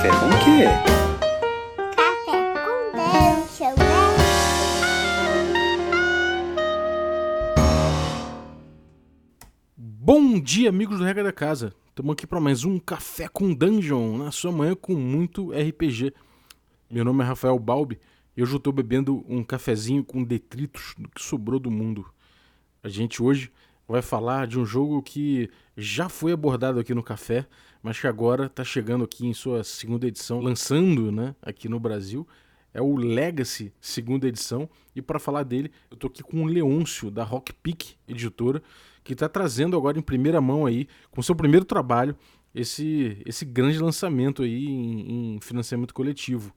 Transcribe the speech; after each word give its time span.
Café 0.00 0.18
com 0.18 0.28
o 0.28 0.38
quê? 0.44 0.64
Café 1.94 2.24
com 2.24 2.40
Dungeon, 2.96 3.76
né? 3.76 3.84
Bom 9.76 10.40
dia, 10.40 10.70
amigos 10.70 10.98
do 10.98 11.04
Regra 11.04 11.22
da 11.22 11.32
Casa. 11.32 11.74
Estamos 11.90 12.14
aqui 12.14 12.26
para 12.26 12.40
mais 12.40 12.64
um 12.64 12.78
Café 12.78 13.28
com 13.28 13.52
Dungeon, 13.52 14.16
na 14.16 14.30
sua 14.30 14.50
manhã 14.50 14.74
com 14.74 14.94
muito 14.94 15.50
RPG. 15.52 16.14
Meu 16.90 17.04
nome 17.04 17.22
é 17.22 17.26
Rafael 17.26 17.58
Balbi 17.58 18.00
e 18.34 18.42
hoje 18.42 18.54
eu 18.54 18.56
estou 18.56 18.72
bebendo 18.72 19.22
um 19.28 19.44
cafezinho 19.44 20.02
com 20.02 20.24
detritos 20.24 20.94
do 20.96 21.10
que 21.10 21.22
sobrou 21.22 21.60
do 21.60 21.70
mundo. 21.70 22.06
A 22.82 22.88
gente 22.88 23.22
hoje 23.22 23.52
vai 23.86 24.00
falar 24.00 24.46
de 24.46 24.58
um 24.58 24.64
jogo 24.64 25.02
que 25.02 25.50
já 25.76 26.08
foi 26.08 26.32
abordado 26.32 26.80
aqui 26.80 26.94
no 26.94 27.02
Café, 27.02 27.46
mas 27.82 27.98
que 27.98 28.06
agora 28.06 28.46
está 28.46 28.62
chegando 28.62 29.04
aqui 29.04 29.26
em 29.26 29.32
sua 29.32 29.64
segunda 29.64 30.06
edição, 30.06 30.40
lançando 30.40 31.10
né, 31.10 31.34
aqui 31.42 31.68
no 31.68 31.80
Brasil. 31.80 32.26
É 32.72 32.80
o 32.80 32.96
Legacy, 32.96 33.72
segunda 33.80 34.28
edição. 34.28 34.68
E 34.94 35.02
para 35.02 35.18
falar 35.18 35.42
dele, 35.42 35.72
eu 35.90 35.96
tô 35.96 36.06
aqui 36.06 36.22
com 36.22 36.44
o 36.44 36.46
Leôncio, 36.46 37.10
da 37.10 37.24
Rock 37.24 37.52
Peak 37.52 37.96
Editora, 38.06 38.62
que 39.02 39.14
está 39.14 39.28
trazendo 39.28 39.76
agora 39.76 39.98
em 39.98 40.02
primeira 40.02 40.40
mão 40.40 40.66
aí, 40.66 40.86
com 41.10 41.22
seu 41.22 41.34
primeiro 41.34 41.64
trabalho, 41.64 42.16
esse, 42.54 43.20
esse 43.24 43.44
grande 43.44 43.78
lançamento 43.78 44.42
aí 44.42 44.66
em, 44.66 45.36
em 45.36 45.40
financiamento 45.40 45.94
coletivo. 45.94 46.54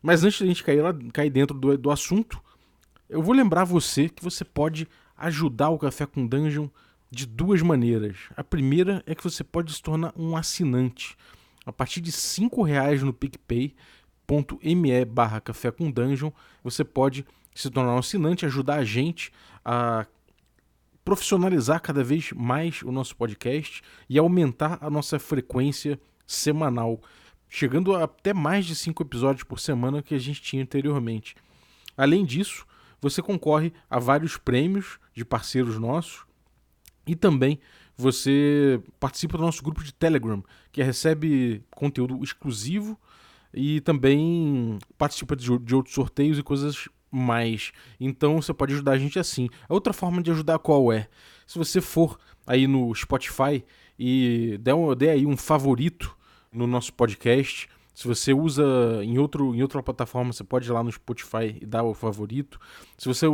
Mas 0.00 0.24
antes 0.24 0.40
da 0.40 0.46
gente 0.46 0.64
cair, 0.64 0.80
lá, 0.80 0.94
cair 1.12 1.30
dentro 1.30 1.58
do, 1.58 1.76
do 1.76 1.90
assunto, 1.90 2.40
eu 3.08 3.22
vou 3.22 3.34
lembrar 3.34 3.64
você 3.64 4.08
que 4.08 4.22
você 4.22 4.44
pode 4.44 4.88
ajudar 5.16 5.68
o 5.70 5.78
Café 5.78 6.06
com 6.06 6.26
Dungeon 6.26 6.68
de 7.10 7.26
duas 7.26 7.60
maneiras. 7.60 8.16
A 8.36 8.44
primeira 8.44 9.02
é 9.04 9.14
que 9.14 9.24
você 9.24 9.42
pode 9.42 9.72
se 9.72 9.82
tornar 9.82 10.12
um 10.16 10.36
assinante. 10.36 11.16
A 11.66 11.72
partir 11.72 12.00
de 12.00 12.10
R$ 12.10 12.64
reais 12.64 13.02
no 13.02 13.12
PicPay, 13.12 13.74
me 14.76 15.04
barra 15.04 15.40
café 15.40 15.70
com 15.72 15.90
dungeon, 15.90 16.30
você 16.62 16.84
pode 16.84 17.26
se 17.54 17.68
tornar 17.68 17.94
um 17.94 17.98
assinante, 17.98 18.46
ajudar 18.46 18.76
a 18.76 18.84
gente 18.84 19.32
a 19.64 20.06
profissionalizar 21.04 21.82
cada 21.82 22.04
vez 22.04 22.30
mais 22.32 22.82
o 22.82 22.92
nosso 22.92 23.16
podcast 23.16 23.82
e 24.08 24.18
aumentar 24.18 24.78
a 24.80 24.88
nossa 24.88 25.18
frequência 25.18 26.00
semanal, 26.24 27.00
chegando 27.48 27.96
a 27.96 28.04
até 28.04 28.32
mais 28.32 28.64
de 28.64 28.76
cinco 28.76 29.02
episódios 29.02 29.42
por 29.42 29.58
semana 29.58 30.02
que 30.02 30.14
a 30.14 30.18
gente 30.18 30.40
tinha 30.40 30.62
anteriormente. 30.62 31.34
Além 31.96 32.24
disso, 32.24 32.64
você 33.00 33.20
concorre 33.20 33.72
a 33.88 33.98
vários 33.98 34.36
prêmios 34.36 35.00
de 35.12 35.24
parceiros 35.24 35.76
nossos 35.78 36.29
e 37.06 37.14
também 37.14 37.58
você 37.96 38.80
participa 38.98 39.36
do 39.36 39.44
nosso 39.44 39.62
grupo 39.62 39.84
de 39.84 39.92
Telegram, 39.92 40.42
que 40.72 40.82
recebe 40.82 41.62
conteúdo 41.70 42.22
exclusivo 42.22 42.98
e 43.52 43.80
também 43.80 44.78
participa 44.96 45.36
de, 45.36 45.50
outros 45.52 45.94
sorteios 45.94 46.38
e 46.38 46.42
coisas 46.42 46.88
mais. 47.10 47.72
Então 47.98 48.40
você 48.40 48.54
pode 48.54 48.72
ajudar 48.72 48.92
a 48.92 48.98
gente 48.98 49.18
assim. 49.18 49.48
A 49.68 49.74
outra 49.74 49.92
forma 49.92 50.22
de 50.22 50.30
ajudar 50.30 50.58
qual 50.58 50.92
é? 50.92 51.08
Se 51.46 51.58
você 51.58 51.80
for 51.80 52.18
aí 52.46 52.66
no 52.66 52.94
Spotify 52.94 53.64
e 53.98 54.56
der, 54.60 54.74
um, 54.74 54.94
der 54.94 55.10
aí 55.10 55.26
um 55.26 55.36
favorito 55.36 56.16
no 56.52 56.66
nosso 56.66 56.92
podcast, 56.92 57.68
se 57.92 58.08
você 58.08 58.32
usa 58.32 58.64
em, 59.02 59.18
outro, 59.18 59.54
em 59.54 59.62
outra 59.62 59.82
plataforma, 59.82 60.32
você 60.32 60.44
pode 60.44 60.66
ir 60.66 60.72
lá 60.72 60.82
no 60.82 60.90
Spotify 60.90 61.58
e 61.60 61.66
dar 61.66 61.82
o 61.82 61.92
favorito. 61.92 62.58
Se 62.96 63.08
você, 63.08 63.26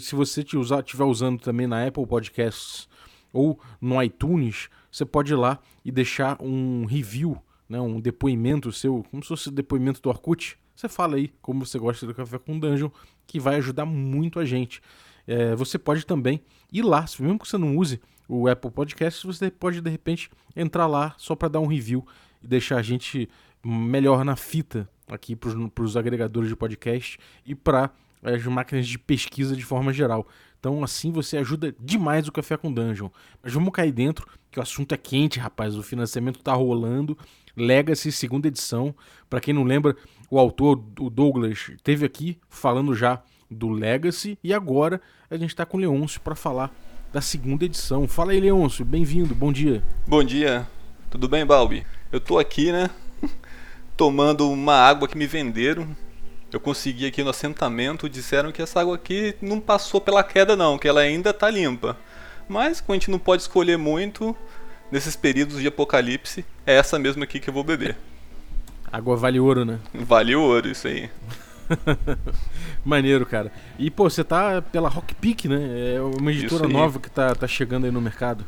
se 0.00 0.14
você 0.14 0.44
te 0.44 0.56
usar, 0.56 0.80
estiver 0.80 1.04
usando 1.04 1.40
também 1.40 1.66
na 1.66 1.84
Apple 1.84 2.06
Podcasts 2.06 2.86
ou 3.34 3.60
no 3.80 4.02
iTunes, 4.02 4.70
você 4.90 5.04
pode 5.04 5.32
ir 5.32 5.36
lá 5.36 5.58
e 5.84 5.92
deixar 5.92 6.40
um 6.40 6.86
review 6.86 7.38
né, 7.68 7.80
um 7.80 8.00
depoimento 8.00 8.70
seu, 8.72 9.04
como 9.10 9.22
se 9.22 9.28
fosse 9.28 9.48
o 9.48 9.52
depoimento 9.52 10.00
do 10.00 10.08
Orkut, 10.08 10.58
você 10.74 10.88
fala 10.88 11.16
aí 11.16 11.32
como 11.40 11.64
você 11.64 11.78
gosta 11.78 12.06
do 12.06 12.14
Café 12.14 12.38
com 12.38 12.58
Dungeon, 12.58 12.90
que 13.26 13.38
vai 13.38 13.56
ajudar 13.56 13.84
muito 13.84 14.38
a 14.38 14.44
gente. 14.44 14.80
É, 15.26 15.54
você 15.54 15.78
pode 15.78 16.04
também 16.04 16.42
ir 16.72 16.82
lá, 16.82 17.04
mesmo 17.18 17.38
que 17.38 17.48
você 17.48 17.56
não 17.56 17.76
use 17.76 18.00
o 18.28 18.48
Apple 18.48 18.70
Podcast, 18.70 19.26
você 19.26 19.50
pode 19.50 19.80
de 19.80 19.90
repente 19.90 20.30
entrar 20.54 20.86
lá 20.86 21.14
só 21.16 21.34
para 21.34 21.48
dar 21.48 21.60
um 21.60 21.66
review 21.66 22.06
e 22.42 22.46
deixar 22.46 22.78
a 22.78 22.82
gente 22.82 23.28
melhor 23.64 24.24
na 24.24 24.36
fita 24.36 24.88
aqui 25.08 25.36
para 25.36 25.82
os 25.82 25.96
agregadores 25.96 26.48
de 26.48 26.56
podcast 26.56 27.18
e 27.46 27.54
para 27.54 27.90
as 28.22 28.44
máquinas 28.44 28.86
de 28.86 28.98
pesquisa 28.98 29.54
de 29.54 29.64
forma 29.64 29.92
geral. 29.92 30.26
Então, 30.64 30.82
assim 30.82 31.12
você 31.12 31.36
ajuda 31.36 31.76
demais 31.78 32.26
o 32.26 32.32
Café 32.32 32.56
com 32.56 32.72
Dungeon. 32.72 33.10
Mas 33.42 33.52
vamos 33.52 33.70
cair 33.70 33.92
dentro, 33.92 34.26
que 34.50 34.58
o 34.58 34.62
assunto 34.62 34.94
é 34.94 34.96
quente, 34.96 35.38
rapaz. 35.38 35.76
O 35.76 35.82
financiamento 35.82 36.38
tá 36.38 36.54
rolando. 36.54 37.18
Legacy, 37.54 38.10
segunda 38.10 38.48
edição. 38.48 38.94
Para 39.28 39.42
quem 39.42 39.52
não 39.52 39.62
lembra, 39.62 39.94
o 40.30 40.38
autor, 40.38 40.82
o 40.98 41.10
Douglas, 41.10 41.70
teve 41.82 42.06
aqui 42.06 42.38
falando 42.48 42.94
já 42.94 43.22
do 43.50 43.68
Legacy. 43.68 44.38
E 44.42 44.54
agora 44.54 45.02
a 45.30 45.36
gente 45.36 45.50
está 45.50 45.66
com 45.66 45.76
o 45.76 45.80
Leôncio 45.80 46.18
para 46.22 46.34
falar 46.34 46.74
da 47.12 47.20
segunda 47.20 47.66
edição. 47.66 48.08
Fala 48.08 48.32
aí, 48.32 48.40
Leôncio. 48.40 48.86
Bem-vindo. 48.86 49.34
Bom 49.34 49.52
dia. 49.52 49.84
Bom 50.06 50.24
dia. 50.24 50.66
Tudo 51.10 51.28
bem, 51.28 51.44
Balbi? 51.44 51.86
Eu 52.10 52.20
tô 52.20 52.38
aqui, 52.38 52.72
né? 52.72 52.88
Tomando 53.98 54.50
uma 54.50 54.76
água 54.76 55.06
que 55.06 55.18
me 55.18 55.26
venderam 55.26 55.94
eu 56.56 56.60
consegui 56.60 57.06
aqui 57.06 57.22
no 57.22 57.30
assentamento, 57.30 58.08
disseram 58.08 58.52
que 58.52 58.62
essa 58.62 58.80
água 58.80 58.94
aqui 58.94 59.34
não 59.42 59.60
passou 59.60 60.00
pela 60.00 60.22
queda 60.22 60.54
não, 60.54 60.78
que 60.78 60.86
ela 60.86 61.00
ainda 61.00 61.30
está 61.30 61.50
limpa. 61.50 61.96
Mas 62.48 62.80
como 62.80 62.94
a 62.94 62.96
gente 62.96 63.10
não 63.10 63.18
pode 63.18 63.42
escolher 63.42 63.76
muito 63.76 64.36
nesses 64.90 65.16
períodos 65.16 65.60
de 65.60 65.66
apocalipse, 65.66 66.44
é 66.66 66.76
essa 66.76 66.98
mesma 66.98 67.24
aqui 67.24 67.40
que 67.40 67.48
eu 67.48 67.54
vou 67.54 67.64
beber. 67.64 67.96
Água 68.92 69.16
vale 69.16 69.40
ouro, 69.40 69.64
né? 69.64 69.80
Vale 69.92 70.36
ouro, 70.36 70.68
isso 70.68 70.86
aí. 70.86 71.10
Maneiro, 72.84 73.26
cara. 73.26 73.50
E, 73.76 73.90
pô, 73.90 74.08
você 74.08 74.22
tá 74.22 74.62
pela 74.62 74.88
Rock 74.88 75.14
Peak, 75.14 75.48
né? 75.48 75.94
É 75.96 76.00
uma 76.00 76.30
editora 76.30 76.68
nova 76.68 77.00
que 77.00 77.10
tá, 77.10 77.34
tá 77.34 77.48
chegando 77.48 77.86
aí 77.86 77.90
no 77.90 78.00
mercado. 78.00 78.44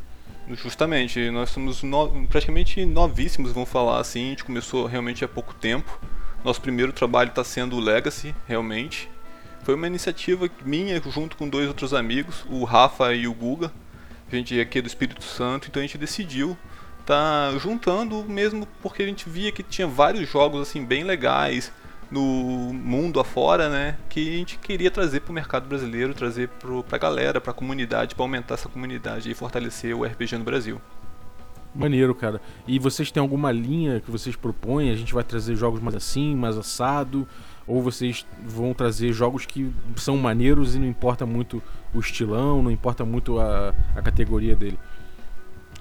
Justamente, 0.53 1.29
nós 1.31 1.51
somos 1.51 1.83
no... 1.83 2.29
praticamente 2.29 2.85
novíssimos, 2.87 3.51
vamos 3.51 3.69
falar 3.69 3.99
assim. 3.99 4.27
A 4.27 4.29
gente 4.31 4.45
começou 4.45 4.87
realmente 4.87 5.25
há 5.25 5.29
pouco 5.29 5.53
tempo. 5.55 5.99
Nosso 6.47 6.61
primeiro 6.61 6.93
trabalho 6.93 7.31
está 7.31 7.43
sendo 7.43 7.75
o 7.75 7.81
Legacy, 7.81 8.33
realmente. 8.47 9.11
Foi 9.65 9.75
uma 9.75 9.89
iniciativa 9.89 10.49
minha 10.65 11.03
junto 11.11 11.37
com 11.37 11.49
dois 11.49 11.67
outros 11.67 11.93
amigos, 11.93 12.47
o 12.49 12.63
Rafa 12.63 13.13
e 13.15 13.27
o 13.27 13.35
Guga. 13.35 13.73
A 14.31 14.37
gente 14.37 14.57
é 14.57 14.63
aqui 14.63 14.81
do 14.81 14.87
Espírito 14.87 15.25
Santo, 15.25 15.67
então 15.67 15.81
a 15.81 15.85
gente 15.85 15.99
decidiu 15.99 16.57
tá 17.05 17.53
juntando 17.59 18.23
mesmo 18.29 18.65
porque 18.81 19.03
a 19.03 19.07
gente 19.07 19.29
via 19.29 19.51
que 19.51 19.65
tinha 19.65 19.89
vários 19.89 20.31
jogos 20.31 20.61
assim 20.69 20.85
bem 20.85 21.03
legais 21.03 21.73
no 22.09 22.23
mundo 22.23 23.19
afora, 23.19 23.69
né, 23.69 23.97
que 24.09 24.35
a 24.35 24.39
gente 24.39 24.57
queria 24.59 24.89
trazer 24.89 25.23
para 25.23 25.33
o 25.33 25.35
mercado 25.35 25.67
brasileiro, 25.67 26.15
trazer 26.15 26.49
para 26.49 26.97
a 26.97 26.99
galera, 26.99 27.41
para 27.41 27.51
a 27.51 27.55
comunidade, 27.55 28.15
para 28.15 28.23
aumentar 28.23 28.55
essa 28.55 28.69
comunidade 28.69 29.29
e 29.29 29.35
fortalecer 29.35 29.97
o 29.97 30.05
RPG 30.05 30.39
no 30.39 30.45
Brasil. 30.45 30.81
Maneiro, 31.77 32.15
cara. 32.15 32.41
E 32.67 32.79
vocês 32.79 33.11
têm 33.11 33.21
alguma 33.21 33.53
linha 33.53 34.01
que 34.01 34.11
vocês 34.11 34.35
propõem? 34.35 34.91
A 34.91 34.97
gente 34.97 35.13
vai 35.13 35.23
trazer 35.23 35.55
jogos 35.57 35.81
mais 35.81 35.95
assim, 35.95 36.35
mais 36.35 36.57
assado? 36.57 37.29
Ou 37.67 37.83
vocês 37.83 38.25
vão 38.47 38.73
trazer 38.73 39.13
jogos 39.13 39.45
que 39.45 39.71
são 39.97 40.17
maneiros 40.17 40.75
e 40.75 40.79
não 40.79 40.87
importa 40.87 41.27
muito 41.27 41.63
o 41.93 42.01
estilão, 42.01 42.63
não 42.63 42.71
importa 42.71 43.05
muito 43.05 43.39
a, 43.39 43.75
a 43.95 44.01
categoria 44.01 44.57
dele? 44.57 44.79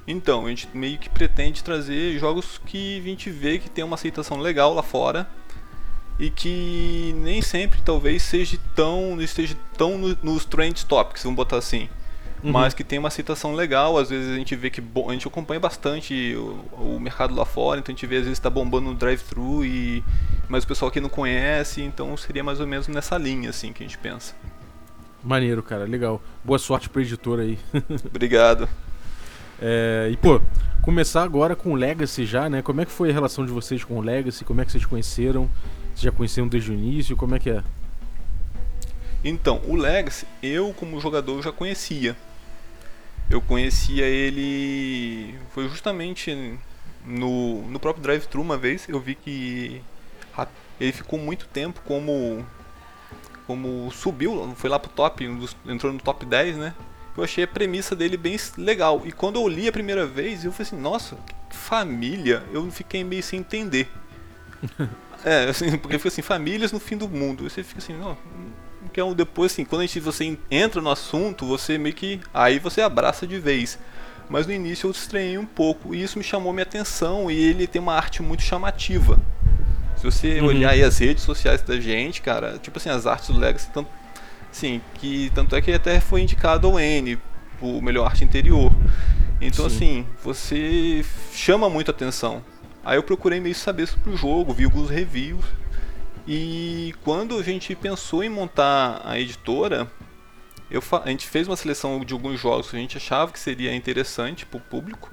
Então, 0.05 0.45
a 0.45 0.50
gente 0.50 0.67
meio 0.73 0.97
que 0.97 1.09
pretende 1.09 1.63
trazer 1.63 2.19
jogos 2.19 2.59
que 2.66 3.00
a 3.00 3.03
gente 3.03 3.29
vê 3.29 3.57
que 3.57 3.69
tem 3.69 3.84
uma 3.84 3.95
aceitação 3.95 4.39
legal 4.39 4.73
lá 4.73 4.84
fora 4.84 5.28
e 6.19 6.29
que 6.29 7.13
nem 7.17 7.41
sempre 7.41 7.81
talvez 7.81 8.22
seja 8.22 8.57
tão 8.75 9.19
esteja 9.22 9.55
tão 9.78 9.97
no, 9.97 10.17
nos 10.22 10.45
trend 10.45 10.85
topics, 10.85 11.23
vamos 11.23 11.35
botar 11.35 11.57
assim 11.57 11.89
uhum. 12.45 12.51
mas 12.51 12.73
que 12.73 12.83
tem 12.83 13.00
uma 13.00 13.07
aceitação 13.07 13.53
legal. 13.53 13.97
Às 13.97 14.09
vezes 14.09 14.31
a 14.31 14.35
gente 14.35 14.56
vê 14.56 14.69
que 14.69 14.81
a 14.81 15.11
gente 15.11 15.28
acompanha 15.28 15.59
bastante 15.59 16.35
o, 16.35 16.95
o 16.95 17.00
mercado 17.00 17.35
lá 17.35 17.46
fora, 17.46 17.79
então 17.79 17.91
a 17.91 17.96
gente 17.96 18.05
vê 18.05 18.17
às 18.17 18.23
vezes 18.23 18.37
está 18.37 18.49
bombando 18.49 18.90
no 18.90 18.96
drive-thru 18.96 19.66
e 19.66 20.03
mas 20.47 20.64
o 20.64 20.67
pessoal 20.67 20.90
aqui 20.90 21.02
não 21.02 21.09
conhece, 21.09 21.81
então 21.81 22.16
seria 22.16 22.43
mais 22.43 22.59
ou 22.59 22.67
menos 22.67 22.87
nessa 22.87 23.17
linha 23.17 23.49
assim 23.49 23.73
que 23.73 23.84
a 23.84 23.87
gente 23.87 23.97
pensa. 23.97 24.35
Maneiro, 25.23 25.64
cara, 25.64 25.85
legal. 25.85 26.22
Boa 26.43 26.59
sorte 26.59 26.87
pro 26.87 27.02
editor 27.02 27.40
aí. 27.40 27.58
Obrigado. 28.05 28.69
É, 29.59 30.09
e 30.11 30.17
pô, 30.17 30.40
começar 30.84 31.23
agora 31.23 31.55
com 31.55 31.72
o 31.72 31.75
Legacy 31.75 32.25
já, 32.25 32.47
né? 32.47 32.61
Como 32.61 32.81
é 32.81 32.85
que 32.85 32.91
foi 32.91 33.09
a 33.09 33.14
relação 33.14 33.43
de 33.43 33.52
vocês 33.52 33.84
com 33.84 33.97
o 33.97 34.02
Legacy? 34.02 34.46
Como 34.46 34.61
é 34.61 34.66
que 34.66 34.72
vocês 34.72 34.85
conheceram? 34.85 35.49
Vocês 35.87 36.02
já 36.02 36.11
conheceram 36.11 36.47
desde 36.47 36.69
o 36.69 36.73
início? 36.75 37.16
Como 37.16 37.34
é 37.34 37.40
que 37.40 37.49
é? 37.49 37.64
Então, 39.23 39.59
o 39.66 39.75
Legacy, 39.75 40.28
eu 40.43 40.72
como 40.78 41.02
jogador 41.02 41.41
já 41.41 41.52
conhecia 41.52 42.16
eu 43.29 43.41
conhecia 43.41 44.05
ele 44.05 45.37
foi 45.51 45.67
justamente 45.67 46.57
no, 47.05 47.61
no 47.63 47.79
próprio 47.79 48.03
drive-thru 48.03 48.41
uma 48.41 48.57
vez 48.57 48.87
eu 48.87 48.99
vi 48.99 49.16
que 49.16 49.81
ele 50.79 50.91
ficou 50.91 51.17
muito 51.17 51.47
tempo 51.47 51.81
como 51.85 52.45
como 53.47 53.91
subiu 53.91 54.53
foi 54.55 54.69
lá 54.69 54.79
pro 54.79 54.91
top 54.91 55.23
entrou 55.67 55.93
no 55.93 55.99
top 55.99 56.25
10 56.25 56.57
né 56.57 56.73
eu 57.17 57.23
achei 57.23 57.43
a 57.43 57.47
premissa 57.47 57.95
dele 57.95 58.17
bem 58.17 58.37
legal 58.57 59.01
e 59.05 59.11
quando 59.11 59.39
eu 59.39 59.47
li 59.47 59.67
a 59.67 59.71
primeira 59.71 60.05
vez 60.05 60.43
eu 60.43 60.51
falei 60.51 60.67
assim 60.67 60.79
nossa 60.79 61.16
que 61.49 61.55
família 61.55 62.43
eu 62.51 62.69
fiquei 62.71 63.03
meio 63.03 63.23
sem 63.23 63.39
entender 63.39 63.89
é, 65.23 65.45
assim, 65.45 65.78
porque 65.78 65.97
fica 65.97 66.09
assim, 66.09 66.21
famílias 66.21 66.71
no 66.71 66.79
fim 66.79 66.97
do 66.97 67.07
mundo. 67.07 67.49
Você 67.49 67.63
fica 67.63 67.79
assim, 67.79 67.93
não. 67.93 68.17
Que 68.91 68.99
é 68.99 69.03
um, 69.03 69.14
depois, 69.14 69.52
assim, 69.52 69.66
quando 69.66 69.82
a 69.82 69.85
gente, 69.85 69.99
você 69.99 70.37
entra 70.49 70.82
no 70.82 70.90
assunto, 70.90 71.46
você 71.46 71.78
meio 71.78 71.96
que. 71.96 72.20
Aí 72.34 72.59
você 72.59 72.82
abraça 72.82 73.26
de 73.28 73.40
vez. 73.40 73.78
Mas 74.29 74.47
no 74.47 74.53
início 74.53 74.87
eu 74.87 74.91
estranhei 74.91 75.37
um 75.37 75.46
pouco 75.46 75.93
e 75.93 76.02
isso 76.02 76.17
me 76.17 76.23
chamou 76.23 76.52
minha 76.52 76.64
atenção 76.64 77.29
e 77.29 77.37
ele 77.37 77.67
tem 77.67 77.79
uma 77.82 77.93
arte 77.93 78.23
muito 78.23 78.41
chamativa. 78.41 79.20
Se 79.97 80.03
você 80.03 80.40
Uhum. 80.40 80.47
olhar 80.47 80.72
aí 80.72 80.84
as 80.84 80.97
redes 80.97 81.23
sociais 81.23 81.61
da 81.61 81.79
gente, 81.79 82.22
cara, 82.23 82.58
tipo 82.58 82.78
assim, 82.79 82.90
as 82.90 83.05
artes 83.05 83.29
do 83.29 83.40
Legacy, 83.40 83.70
tanto, 83.72 83.87
assim, 84.52 84.82
que 84.96 85.31
tanto 85.35 85.55
é 85.55 85.61
que 85.61 85.72
até 85.72 85.99
foi 85.99 86.22
indicado 86.22 86.67
ao 86.67 86.79
N, 86.79 87.20
o 87.61 87.79
melhor 87.81 88.05
arte 88.08 88.23
interior. 88.23 88.72
Então 89.40 89.70
Sim. 89.70 89.76
assim, 89.76 90.05
você 90.23 91.05
chama 91.31 91.70
muito 91.70 91.91
atenção. 91.91 92.43
Aí 92.84 92.97
eu 92.97 93.03
procurei 93.03 93.40
meio 93.40 93.53
saber 93.55 93.85
sobre 93.88 94.09
o 94.11 94.17
jogo, 94.17 94.53
vi 94.53 94.64
alguns 94.66 94.90
reviews. 94.90 95.46
E 96.27 96.93
quando 97.03 97.37
a 97.37 97.43
gente 97.43 97.75
pensou 97.75 98.23
em 98.23 98.29
montar 98.29 99.01
a 99.05 99.19
editora, 99.19 99.91
eu 100.72 100.81
a 101.03 101.09
gente 101.09 101.27
fez 101.27 101.47
uma 101.47 101.55
seleção 101.55 101.99
de 102.03 102.13
alguns 102.13 102.39
jogos 102.39 102.69
que 102.69 102.75
a 102.75 102.79
gente 102.79 102.97
achava 102.97 103.31
que 103.31 103.39
seria 103.39 103.75
interessante 103.75 104.45
para 104.45 104.57
o 104.57 104.61
público 104.61 105.11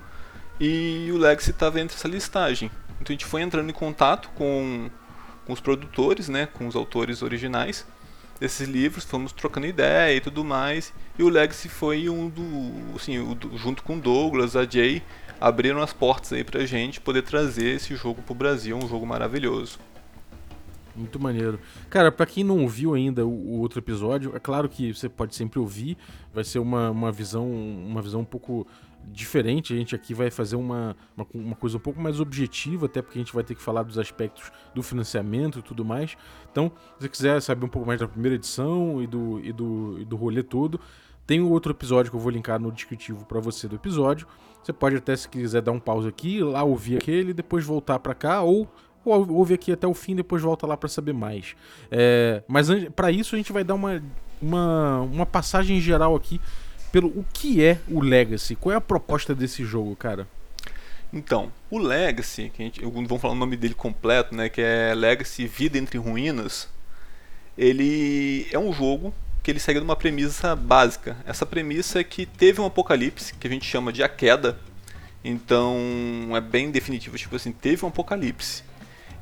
e 0.59 1.11
o 1.13 1.19
Legacy 1.19 1.51
estava 1.51 1.81
entre 1.81 1.97
essa 1.97 2.09
listagem. 2.09 2.71
Então 3.01 3.07
a 3.09 3.13
gente 3.13 3.27
foi 3.27 3.43
entrando 3.43 3.69
em 3.69 3.75
contato 3.75 4.31
com, 4.35 4.89
com 5.45 5.53
os 5.53 5.61
produtores, 5.61 6.29
né, 6.29 6.47
com 6.47 6.67
os 6.67 6.75
autores 6.75 7.21
originais 7.21 7.87
desses 8.41 8.69
livros, 8.69 9.05
fomos 9.05 9.33
trocando 9.33 9.67
ideia 9.67 10.17
e 10.17 10.21
tudo 10.21 10.45
mais. 10.45 10.95
E 11.19 11.23
o 11.23 11.29
Legacy 11.29 11.69
foi 11.69 12.09
um 12.09 12.29
do, 12.29 12.97
assim, 12.97 13.19
o 13.19 13.37
junto 13.57 13.83
com 13.83 13.97
o 13.97 14.01
Douglas, 14.01 14.57
a 14.57 14.65
Jay, 14.65 15.03
abriram 15.41 15.83
as 15.83 15.93
portas 15.93 16.33
aí 16.33 16.43
pra 16.43 16.65
gente 16.65 17.01
poder 17.01 17.23
trazer 17.23 17.77
esse 17.77 17.95
jogo 17.97 18.23
pro 18.23 18.35
Brasil, 18.35 18.77
um 18.77 18.89
jogo 18.89 19.07
maravilhoso. 19.07 19.79
Muito 20.95 21.19
maneiro. 21.19 21.59
Cara, 21.89 22.13
pra 22.13 22.27
quem 22.27 22.45
não 22.45 22.61
ouviu 22.61 22.95
ainda 22.95 23.27
o, 23.27 23.31
o 23.31 23.61
outro 23.61 23.79
episódio, 23.79 24.37
é 24.37 24.39
claro 24.39 24.69
que 24.69 24.93
você 24.93 25.09
pode 25.09 25.35
sempre 25.35 25.59
ouvir, 25.59 25.97
vai 26.33 26.45
ser 26.45 26.59
uma, 26.59 26.91
uma 26.91 27.11
visão 27.11 27.51
uma 27.51 28.03
visão 28.03 28.21
um 28.21 28.25
pouco 28.25 28.67
diferente. 29.07 29.73
A 29.73 29.77
gente 29.77 29.95
aqui 29.95 30.15
vai 30.15 30.31
fazer 30.31 30.57
uma, 30.57 30.97
uma, 31.17 31.27
uma 31.35 31.57
coisa 31.57 31.77
um 31.77 31.81
pouco 31.81 32.01
mais 32.01 32.21
objetiva, 32.21 32.87
até 32.87 33.03
porque 33.03 33.19
a 33.19 33.23
gente 33.23 33.35
vai 33.35 33.43
ter 33.43 33.55
que 33.55 33.63
falar 33.63 33.83
dos 33.83 33.99
aspectos 33.99 34.51
do 34.75 34.83
financiamento 34.83 35.59
e 35.59 35.63
tudo 35.63 35.85
mais. 35.85 36.17
Então, 36.51 36.71
se 36.99 37.03
você 37.03 37.09
quiser 37.09 37.41
saber 37.43 37.65
um 37.65 37.69
pouco 37.69 37.87
mais 37.87 38.01
da 38.01 38.09
primeira 38.09 38.37
edição 38.37 39.03
e 39.03 39.07
do, 39.07 39.41
e 39.41 39.53
do, 39.53 39.99
e 40.01 40.05
do 40.05 40.17
rolê 40.17 40.43
todo, 40.43 40.81
tem 41.27 41.41
o 41.41 41.51
outro 41.51 41.73
episódio 41.73 42.11
que 42.11 42.17
eu 42.17 42.21
vou 42.21 42.31
linkar 42.31 42.61
no 42.61 42.71
descritivo 42.71 43.25
pra 43.25 43.41
você 43.41 43.69
do 43.69 43.77
episódio. 43.77 44.27
Você 44.63 44.73
pode 44.73 44.97
até, 44.97 45.17
se 45.17 45.29
quiser, 45.29 45.63
dar 45.63 45.73
um 45.73 45.81
pause 45.81 46.09
aqui, 46.09 46.41
lá 46.43 46.63
ouvir 46.63 46.97
aquele, 46.97 47.33
depois 47.33 47.65
voltar 47.65 47.99
pra 47.99 48.15
cá, 48.15 48.43
ou 48.43 48.69
ouve 49.05 49.55
aqui 49.55 49.73
até 49.73 49.87
o 49.87 49.95
fim, 49.95 50.15
depois 50.15 50.43
volta 50.43 50.67
lá 50.67 50.77
pra 50.77 50.89
saber 50.89 51.13
mais. 51.13 51.55
É, 51.91 52.43
mas 52.47 52.69
pra 52.95 53.11
isso 53.11 53.35
a 53.35 53.39
gente 53.39 53.53
vai 53.53 53.65
dar 53.65 53.75
uma, 53.75 54.03
uma, 54.41 55.01
uma 55.01 55.27
passagem 55.27 55.81
geral 55.81 56.15
aqui 56.15 56.41
pelo 56.91 57.09
o 57.09 57.25
que 57.33 57.65
é 57.65 57.79
o 57.89 58.01
Legacy. 58.01 58.55
Qual 58.55 58.73
é 58.73 58.77
a 58.77 58.81
proposta 58.81 59.35
desse 59.35 59.65
jogo, 59.65 59.97
cara? 59.97 60.29
Então, 61.13 61.53
o 61.71 61.79
Legacy, 61.79 62.51
que 62.55 62.63
a 62.63 62.65
gente, 62.65 62.81
vou 62.83 63.19
falar 63.19 63.35
o 63.35 63.37
nome 63.37 63.57
dele 63.57 63.75
completo, 63.75 64.35
né, 64.35 64.49
que 64.49 64.63
é 64.63 64.95
Legacy 64.95 65.47
Vida 65.47 65.77
entre 65.77 65.99
Ruínas, 65.99 66.69
ele 67.57 68.47
é 68.51 68.59
um 68.59 68.73
jogo 68.73 69.13
que 69.43 69.51
ele 69.51 69.59
segue 69.59 69.81
numa 69.81 69.97
premissa 69.97 70.57
básica. 70.57 71.17
Essa 71.27 71.45
premissa 71.45 72.01
é 72.01 72.05
que 72.05 72.25
teve 72.25 72.61
um 72.61 72.67
apocalipse, 72.67 73.35
que 73.35 73.47
a 73.47 73.51
gente 73.51 73.67
chama 73.67 73.93
de 73.93 74.03
a 74.03 74.09
queda. 74.09 74.59
Então, 75.25 75.77
é 76.35 76.41
bem 76.41 76.71
definitivo, 76.71 77.17
tipo 77.19 77.37
assim, 77.37 77.53
teve 77.53 77.85
um 77.85 77.89
apocalipse. 77.89 78.63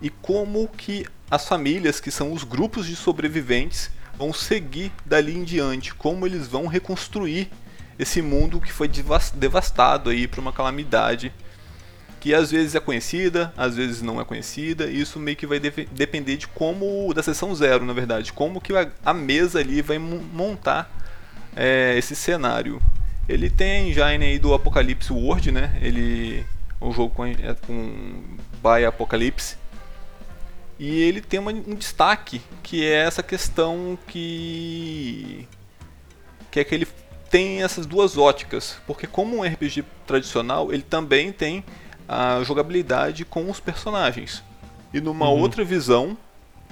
E 0.00 0.10
como 0.10 0.68
que 0.68 1.06
as 1.30 1.46
famílias, 1.46 2.00
que 2.00 2.10
são 2.10 2.32
os 2.32 2.44
grupos 2.44 2.86
de 2.86 2.96
sobreviventes, 2.96 3.90
vão 4.16 4.32
seguir 4.32 4.92
dali 5.04 5.36
em 5.36 5.44
diante, 5.44 5.94
como 5.94 6.26
eles 6.26 6.46
vão 6.46 6.66
reconstruir 6.66 7.50
esse 7.98 8.20
mundo 8.22 8.60
que 8.60 8.72
foi 8.72 8.88
devas- 8.88 9.30
devastado 9.30 10.10
aí 10.10 10.26
por 10.26 10.40
uma 10.40 10.52
calamidade 10.52 11.32
que 12.20 12.34
às 12.34 12.50
vezes 12.50 12.74
é 12.74 12.80
conhecida, 12.80 13.52
às 13.56 13.74
vezes 13.76 14.02
não 14.02 14.20
é 14.20 14.24
conhecida, 14.24 14.86
e 14.86 15.00
isso 15.00 15.18
meio 15.18 15.36
que 15.36 15.46
vai 15.46 15.58
defe- 15.58 15.88
depender 15.90 16.36
de 16.36 16.46
como, 16.46 17.12
da 17.14 17.22
sessão 17.22 17.54
zero, 17.54 17.84
na 17.86 17.94
verdade, 17.94 18.30
como 18.30 18.60
que 18.60 18.74
a, 18.76 18.90
a 19.02 19.14
mesa 19.14 19.58
ali 19.58 19.80
vai 19.80 19.98
mo- 19.98 20.22
montar 20.32 20.90
é, 21.56 21.94
esse 21.96 22.14
cenário. 22.14 22.80
Ele 23.26 23.48
tem 23.48 23.92
já 23.94 24.06
aí 24.06 24.38
do 24.38 24.52
Apocalypse 24.52 25.10
World, 25.12 25.50
né? 25.50 25.78
Ele 25.80 26.44
um 26.80 26.92
jogo 26.92 27.14
com, 27.14 27.24
é, 27.24 27.34
com 27.66 28.22
by 28.62 28.84
Apocalypse. 28.86 29.56
E 30.82 30.98
ele 31.02 31.20
tem 31.20 31.38
uma- 31.38 31.52
um 31.52 31.74
destaque, 31.74 32.40
que 32.62 32.82
é 32.86 33.04
essa 33.04 33.22
questão 33.22 33.98
que 34.06 35.46
que 36.50 36.58
é 36.58 36.64
que 36.64 36.74
ele 36.74 36.88
tem 37.30 37.62
essas 37.62 37.84
duas 37.86 38.16
óticas, 38.16 38.78
porque 38.86 39.06
como 39.06 39.36
um 39.36 39.44
RPG 39.44 39.84
tradicional, 40.06 40.72
ele 40.72 40.82
também 40.82 41.30
tem 41.30 41.62
a 42.08 42.42
jogabilidade 42.42 43.24
com 43.26 43.48
os 43.48 43.60
personagens. 43.60 44.42
E 44.92 45.00
numa 45.00 45.28
Uhum. 45.28 45.38
outra 45.38 45.62
visão, 45.62 46.16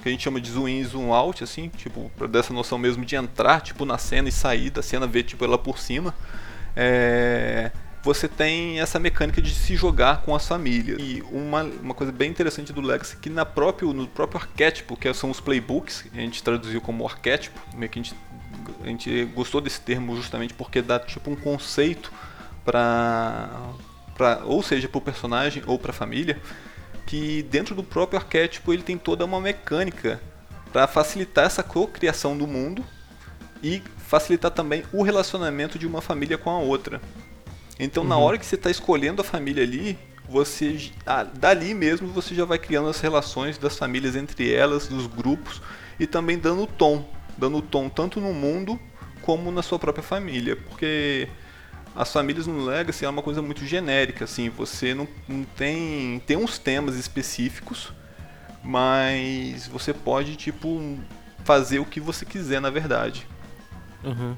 que 0.01 0.09
a 0.09 0.11
gente 0.11 0.23
chama 0.23 0.41
de 0.41 0.49
zoom 0.51 0.67
in 0.67 0.79
e 0.79 0.83
zoom 0.85 1.13
out, 1.13 1.43
assim, 1.43 1.69
tipo, 1.69 2.11
dessa 2.27 2.51
noção 2.51 2.77
mesmo 2.77 3.05
de 3.05 3.15
entrar, 3.15 3.61
tipo, 3.61 3.85
na 3.85 3.97
cena 3.97 4.27
e 4.27 4.31
sair 4.33 4.69
da 4.69 4.81
cena, 4.81 5.05
ver, 5.07 5.23
tipo, 5.23 5.45
ela 5.45 5.57
por 5.57 5.77
cima, 5.79 6.13
é, 6.75 7.71
você 8.13 8.27
tem 8.27 8.79
essa 8.79 8.97
mecânica 8.97 9.39
de 9.39 9.53
se 9.53 9.75
jogar 9.75 10.21
com 10.23 10.35
as 10.35 10.47
famílias. 10.47 10.97
E 10.99 11.23
uma, 11.31 11.61
uma 11.63 11.93
coisa 11.93 12.11
bem 12.11 12.31
interessante 12.31 12.73
do 12.73 12.81
Legacy, 12.81 13.17
que 13.17 13.29
na 13.29 13.45
próprio, 13.45 13.93
no 13.93 14.07
próprio 14.07 14.41
arquétipo, 14.41 14.97
que 14.97 15.13
são 15.13 15.29
os 15.29 15.39
playbooks, 15.39 16.05
a 16.11 16.17
gente 16.17 16.41
traduziu 16.41 16.81
como 16.81 17.05
arquétipo, 17.05 17.59
meio 17.75 17.89
que 17.89 17.99
a 17.99 18.03
gente, 18.03 18.15
a 18.83 18.87
gente 18.87 19.25
gostou 19.25 19.61
desse 19.61 19.79
termo 19.79 20.15
justamente 20.15 20.55
porque 20.55 20.81
dá, 20.81 20.99
tipo, 20.99 21.29
um 21.29 21.35
conceito 21.35 22.11
para 22.65 23.47
pra, 24.17 24.41
ou 24.43 24.63
seja 24.63 24.89
para 24.89 24.97
o 24.97 25.01
personagem 25.01 25.61
ou 25.67 25.77
para 25.77 25.91
a 25.91 25.93
família, 25.93 26.41
que 27.05 27.43
dentro 27.43 27.75
do 27.75 27.83
próprio 27.83 28.19
arquétipo 28.19 28.73
ele 28.73 28.81
tem 28.81 28.97
toda 28.97 29.23
uma 29.23 29.39
mecânica 29.39 30.19
para 30.73 30.87
facilitar 30.87 31.45
essa 31.45 31.61
cocriação 31.61 32.35
do 32.35 32.47
mundo 32.47 32.83
e 33.61 33.83
facilitar 33.97 34.49
também 34.49 34.83
o 34.91 35.03
relacionamento 35.03 35.77
de 35.77 35.85
uma 35.85 36.01
família 36.01 36.39
com 36.39 36.49
a 36.49 36.57
outra. 36.57 36.99
Então, 37.79 38.03
na 38.03 38.17
Uhum. 38.17 38.23
hora 38.23 38.37
que 38.37 38.45
você 38.45 38.55
está 38.55 38.69
escolhendo 38.69 39.21
a 39.21 39.23
família 39.23 39.63
ali, 39.63 39.97
você 40.27 40.91
ah, 41.05 41.23
dali 41.23 41.73
mesmo 41.73 42.07
você 42.09 42.35
já 42.35 42.45
vai 42.45 42.59
criando 42.59 42.89
as 42.89 42.99
relações 42.99 43.57
das 43.57 43.77
famílias 43.77 44.15
entre 44.15 44.53
elas, 44.53 44.87
dos 44.87 45.07
grupos 45.07 45.61
e 45.99 46.05
também 46.05 46.37
dando 46.37 46.67
tom, 46.67 47.09
dando 47.37 47.61
tom 47.61 47.89
tanto 47.89 48.19
no 48.21 48.33
mundo 48.33 48.79
como 49.21 49.51
na 49.51 49.61
sua 49.61 49.79
própria 49.79 50.03
família, 50.03 50.55
porque 50.55 51.27
as 51.95 52.11
famílias 52.11 52.45
no 52.47 52.63
Legacy 52.65 53.05
é 53.05 53.09
uma 53.09 53.21
coisa 53.21 53.41
muito 53.41 53.65
genérica, 53.65 54.25
assim, 54.25 54.49
você 54.49 54.93
não, 54.93 55.07
não 55.27 55.43
tem 55.43 56.21
tem 56.27 56.37
uns 56.37 56.57
temas 56.59 56.95
específicos, 56.95 57.91
mas 58.63 59.67
você 59.67 59.93
pode 59.93 60.35
tipo 60.35 60.97
fazer 61.43 61.79
o 61.79 61.85
que 61.85 61.99
você 61.99 62.25
quiser 62.25 62.59
na 62.61 62.69
verdade. 62.69 63.25
Aham. 64.03 64.37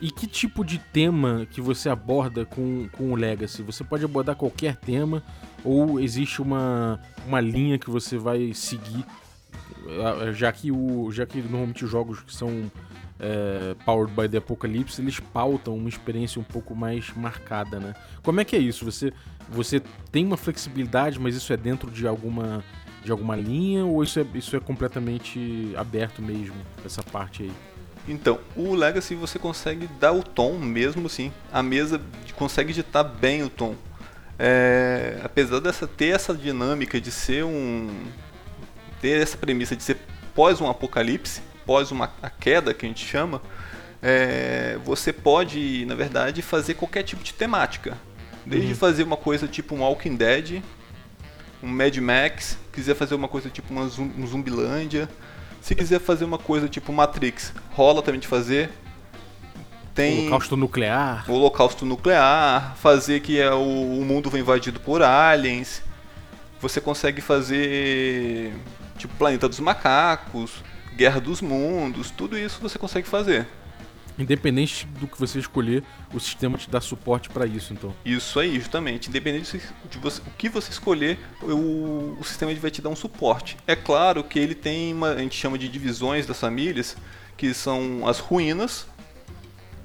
E 0.00 0.10
que 0.10 0.26
tipo 0.26 0.64
de 0.64 0.78
tema 0.78 1.46
que 1.50 1.60
você 1.60 1.88
aborda 1.88 2.44
com, 2.44 2.88
com 2.92 3.12
o 3.12 3.16
Legacy? 3.16 3.62
Você 3.62 3.82
pode 3.82 4.04
abordar 4.04 4.36
qualquer 4.36 4.76
tema 4.76 5.22
ou 5.64 5.98
existe 5.98 6.40
uma, 6.40 7.00
uma 7.26 7.40
linha 7.40 7.78
que 7.78 7.90
você 7.90 8.16
vai 8.16 8.54
seguir? 8.54 9.04
Ah, 10.00 10.30
Já 10.32 10.52
que, 10.52 10.70
o, 10.70 11.10
já 11.10 11.26
que 11.26 11.40
normalmente 11.42 11.84
os 11.84 11.90
jogos 11.90 12.20
que 12.20 12.32
são 12.32 12.70
é, 13.18 13.74
Powered 13.84 14.12
by 14.14 14.28
the 14.28 14.38
Apocalypse, 14.38 15.00
eles 15.00 15.18
pautam 15.18 15.76
uma 15.76 15.88
experiência 15.88 16.40
um 16.40 16.44
pouco 16.44 16.76
mais 16.76 17.12
marcada, 17.16 17.80
né? 17.80 17.94
Como 18.22 18.40
é 18.40 18.44
que 18.44 18.54
é 18.54 18.58
isso? 18.60 18.84
Você, 18.84 19.12
você 19.48 19.80
tem 20.12 20.24
uma 20.24 20.36
flexibilidade, 20.36 21.18
mas 21.18 21.34
isso 21.34 21.52
é 21.52 21.56
dentro 21.56 21.90
de 21.90 22.06
alguma, 22.06 22.62
de 23.04 23.10
alguma 23.10 23.34
linha 23.34 23.84
ou 23.84 24.02
isso 24.04 24.20
é, 24.20 24.26
isso 24.34 24.54
é 24.54 24.60
completamente 24.60 25.72
aberto 25.76 26.22
mesmo, 26.22 26.56
essa 26.84 27.02
parte 27.02 27.42
aí? 27.42 27.52
Então, 28.08 28.38
o 28.56 28.74
Legacy 28.74 29.14
você 29.14 29.38
consegue 29.38 29.86
dar 30.00 30.12
o 30.12 30.22
tom 30.22 30.58
mesmo 30.58 31.06
assim. 31.06 31.32
A 31.52 31.62
mesa 31.62 32.00
consegue 32.34 32.72
ditar 32.72 33.04
bem 33.04 33.42
o 33.42 33.50
tom. 33.50 33.74
É, 34.38 35.20
apesar 35.22 35.60
dessa 35.60 35.86
ter 35.86 36.14
essa 36.14 36.32
dinâmica 36.32 37.00
de 37.00 37.10
ser 37.10 37.44
um 37.44 37.88
ter 39.00 39.20
essa 39.20 39.36
premissa 39.36 39.76
de 39.76 39.82
ser 39.82 39.98
pós 40.34 40.60
um 40.60 40.68
apocalipse, 40.68 41.40
pós 41.66 41.90
uma 41.90 42.12
a 42.22 42.30
queda 42.30 42.72
que 42.72 42.86
a 42.86 42.88
gente 42.88 43.04
chama, 43.04 43.42
é, 44.02 44.78
você 44.84 45.12
pode, 45.12 45.84
na 45.86 45.94
verdade, 45.94 46.40
fazer 46.42 46.74
qualquer 46.74 47.02
tipo 47.02 47.22
de 47.22 47.34
temática. 47.34 47.96
Desde 48.46 48.68
Uhum. 48.70 48.74
fazer 48.74 49.02
uma 49.02 49.16
coisa 49.16 49.46
tipo 49.46 49.74
um 49.74 49.80
Walking 49.80 50.16
Dead, 50.16 50.62
um 51.62 51.68
Mad 51.68 51.96
Max, 51.98 52.56
quiser 52.72 52.94
fazer 52.94 53.14
uma 53.14 53.28
coisa 53.28 53.50
tipo 53.50 53.72
uma 53.72 53.82
um 53.82 54.26
Zumbilândia, 54.26 55.08
se 55.68 55.74
quiser 55.74 56.00
fazer 56.00 56.24
uma 56.24 56.38
coisa 56.38 56.66
tipo 56.66 56.90
Matrix, 56.94 57.52
rola 57.74 58.00
também 58.00 58.18
de 58.18 58.26
fazer. 58.26 58.70
Tem 59.94 60.20
Holocausto 60.20 60.56
nuclear. 60.56 61.26
o 61.28 61.34
holocausto 61.34 61.84
nuclear, 61.84 62.74
fazer 62.76 63.20
que 63.20 63.38
é 63.38 63.52
o, 63.52 63.98
o 64.00 64.02
mundo 64.02 64.30
foi 64.30 64.40
invadido 64.40 64.80
por 64.80 65.02
aliens. 65.02 65.82
Você 66.58 66.80
consegue 66.80 67.20
fazer 67.20 68.54
tipo 68.96 69.14
Planeta 69.16 69.46
dos 69.46 69.60
Macacos, 69.60 70.64
Guerra 70.96 71.20
dos 71.20 71.42
Mundos, 71.42 72.10
tudo 72.10 72.38
isso 72.38 72.60
você 72.62 72.78
consegue 72.78 73.06
fazer. 73.06 73.46
Independente 74.18 74.86
do 74.86 75.06
que 75.06 75.18
você 75.18 75.38
escolher, 75.38 75.84
o 76.12 76.18
sistema 76.18 76.58
te 76.58 76.68
dá 76.68 76.80
suporte 76.80 77.28
para 77.28 77.46
isso, 77.46 77.72
então. 77.72 77.94
Isso 78.04 78.40
aí, 78.40 78.58
justamente. 78.58 79.08
Independente 79.08 79.60
de 79.88 79.98
você, 79.98 80.20
o 80.26 80.30
que 80.36 80.48
você 80.48 80.70
escolher, 80.70 81.18
o, 81.40 82.16
o 82.18 82.24
sistema 82.24 82.52
vai 82.54 82.70
te 82.70 82.82
dar 82.82 82.88
um 82.88 82.96
suporte. 82.96 83.56
É 83.66 83.76
claro 83.76 84.24
que 84.24 84.38
ele 84.38 84.54
tem 84.54 84.92
uma, 84.92 85.12
a 85.12 85.18
gente 85.18 85.36
chama 85.36 85.56
de 85.56 85.68
divisões 85.68 86.26
das 86.26 86.40
famílias, 86.40 86.96
que 87.36 87.54
são 87.54 88.06
as 88.08 88.18
ruínas, 88.18 88.86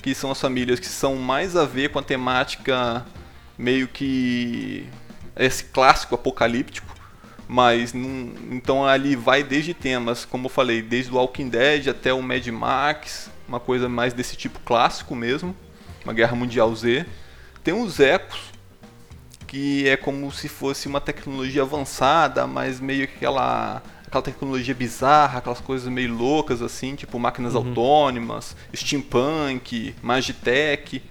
que 0.02 0.14
são 0.16 0.32
as 0.32 0.42
famílias 0.42 0.80
que 0.80 0.88
são 0.88 1.16
mais 1.16 1.56
a 1.56 1.66
ver 1.66 1.90
com 1.90 2.00
a 2.00 2.04
temática 2.04 3.06
meio 3.58 3.88
que 3.88 4.88
esse 5.36 5.64
clássico 5.66 6.16
apocalíptico, 6.16 6.94
mas 7.48 7.94
então 7.94 8.86
ali 8.86 9.16
vai 9.16 9.44
desde 9.44 9.74
temas, 9.74 10.26
como 10.26 10.48
eu 10.48 10.50
falei, 10.50 10.82
desde 10.82 11.12
o 11.12 11.16
Walking 11.16 11.50
Dead 11.50 11.88
até 11.88 12.14
o 12.14 12.22
Mad 12.22 12.46
Max, 12.48 13.30
uma 13.48 13.60
coisa 13.60 13.88
mais 13.90 14.14
desse 14.14 14.36
tipo 14.36 14.60
clássico 14.62 15.16
mesmo, 15.16 15.56
uma 16.04 16.14
Guerra 16.14 16.36
Mundial 16.36 16.74
Z. 16.76 17.06
Tem 17.64 17.74
os 17.74 18.00
ecos, 18.00 18.40
que 19.48 19.88
é 19.88 19.96
como 19.96 20.32
se 20.32 20.50
fosse 20.50 20.88
uma 20.88 21.00
tecnologia 21.00 21.62
avançada, 21.62 22.48
mas 22.48 22.80
meio 22.80 23.08
que 23.08 23.16
aquela 23.16 23.82
aquela 24.08 24.22
tecnologia 24.22 24.76
bizarra, 24.76 25.40
aquelas 25.40 25.60
coisas 25.60 25.88
meio 25.90 26.14
loucas 26.14 26.62
assim, 26.62 26.96
tipo 26.96 27.18
máquinas 27.18 27.56
uhum. 27.56 27.68
autônomas, 27.68 28.56
steampunk, 28.76 29.96
magitech, 30.04 31.02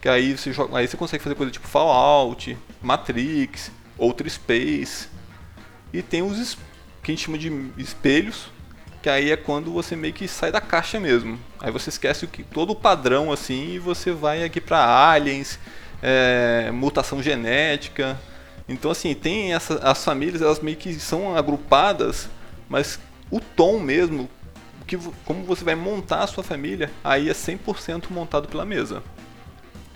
que 0.00 0.08
aí 0.08 0.36
você 0.36 0.52
joga, 0.52 0.78
aí 0.78 0.86
você 0.86 0.96
consegue 0.96 1.22
fazer 1.24 1.34
coisa 1.34 1.50
tipo 1.50 1.66
Fallout, 1.66 2.56
Matrix, 2.80 3.72
Outer 3.98 4.30
Space. 4.30 5.08
E 5.92 6.02
tem 6.02 6.22
os 6.22 6.56
que 7.02 7.10
a 7.10 7.14
gente 7.14 7.24
chama 7.24 7.36
de 7.36 7.50
espelhos, 7.76 8.48
que 9.02 9.10
aí 9.10 9.32
é 9.32 9.36
quando 9.36 9.72
você 9.72 9.96
meio 9.96 10.14
que 10.14 10.28
sai 10.28 10.52
da 10.52 10.60
caixa 10.60 11.00
mesmo. 11.00 11.38
Aí 11.58 11.72
você 11.72 11.90
esquece 11.90 12.24
o 12.24 12.28
que, 12.28 12.44
todo 12.44 12.70
o 12.70 12.76
padrão 12.76 13.32
assim 13.32 13.72
e 13.72 13.78
você 13.78 14.12
vai 14.12 14.44
aqui 14.44 14.60
para 14.60 15.10
aliens, 15.10 15.58
é, 16.00 16.70
mutação 16.72 17.20
genética. 17.20 18.18
Então 18.68 18.92
assim, 18.92 19.12
tem 19.12 19.52
essa, 19.52 19.74
as 19.78 20.04
famílias, 20.04 20.40
elas 20.40 20.60
meio 20.60 20.76
que 20.76 20.94
são 20.94 21.36
agrupadas, 21.36 22.30
mas 22.68 23.00
o 23.28 23.40
tom 23.40 23.80
mesmo, 23.80 24.30
que, 24.86 24.96
como 25.24 25.44
você 25.44 25.64
vai 25.64 25.74
montar 25.74 26.20
a 26.22 26.26
sua 26.28 26.44
família, 26.44 26.88
aí 27.02 27.28
é 27.28 27.32
100% 27.32 28.04
montado 28.10 28.46
pela 28.46 28.64
mesa. 28.64 29.02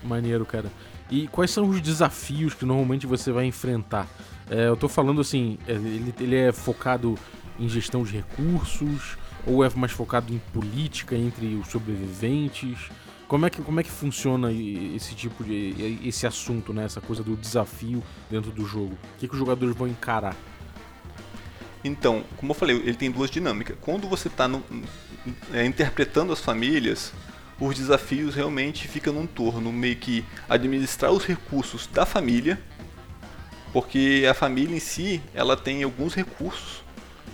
Maneiro, 0.03 0.45
cara. 0.45 0.69
E 1.09 1.27
quais 1.29 1.51
são 1.51 1.69
os 1.69 1.79
desafios 1.79 2.53
que 2.53 2.65
normalmente 2.65 3.07
você 3.07 3.31
vai 3.31 3.45
enfrentar? 3.45 4.07
É, 4.49 4.67
eu 4.67 4.75
tô 4.75 4.89
falando 4.89 5.21
assim, 5.21 5.57
é, 5.65 5.71
ele, 5.71 6.13
ele 6.19 6.35
é 6.35 6.51
focado 6.51 7.17
em 7.59 7.67
gestão 7.69 8.03
de 8.03 8.13
recursos? 8.13 9.17
Ou 9.45 9.63
é 9.63 9.69
mais 9.75 9.91
focado 9.91 10.33
em 10.33 10.39
política 10.53 11.15
entre 11.15 11.55
os 11.55 11.67
sobreviventes? 11.69 12.89
Como 13.27 13.45
é 13.45 13.49
que, 13.49 13.61
como 13.61 13.79
é 13.79 13.83
que 13.83 13.91
funciona 13.91 14.51
esse 14.51 15.13
tipo 15.13 15.43
de. 15.43 15.99
esse 16.03 16.25
assunto, 16.25 16.73
né? 16.73 16.85
Essa 16.85 17.01
coisa 17.01 17.23
do 17.23 17.35
desafio 17.35 18.01
dentro 18.29 18.51
do 18.51 18.65
jogo? 18.65 18.93
O 18.93 19.17
que, 19.19 19.27
que 19.27 19.33
os 19.33 19.39
jogadores 19.39 19.75
vão 19.75 19.87
encarar? 19.87 20.35
Então, 21.83 22.23
como 22.37 22.51
eu 22.51 22.55
falei, 22.55 22.75
ele 22.77 22.95
tem 22.95 23.11
duas 23.11 23.29
dinâmicas. 23.29 23.77
Quando 23.81 24.07
você 24.07 24.27
está 24.27 24.49
é, 25.53 25.65
interpretando 25.65 26.33
as 26.33 26.39
famílias, 26.39 27.13
os 27.59 27.75
desafios 27.75 28.35
realmente 28.35 28.87
ficam 28.87 29.13
num 29.13 29.27
torno, 29.27 29.71
meio 29.71 29.95
que 29.95 30.23
administrar 30.49 31.11
os 31.11 31.25
recursos 31.25 31.87
da 31.87 32.05
família, 32.05 32.61
porque 33.73 34.25
a 34.29 34.33
família 34.33 34.75
em 34.75 34.79
si, 34.79 35.21
ela 35.33 35.57
tem 35.57 35.83
alguns 35.83 36.13
recursos 36.13 36.86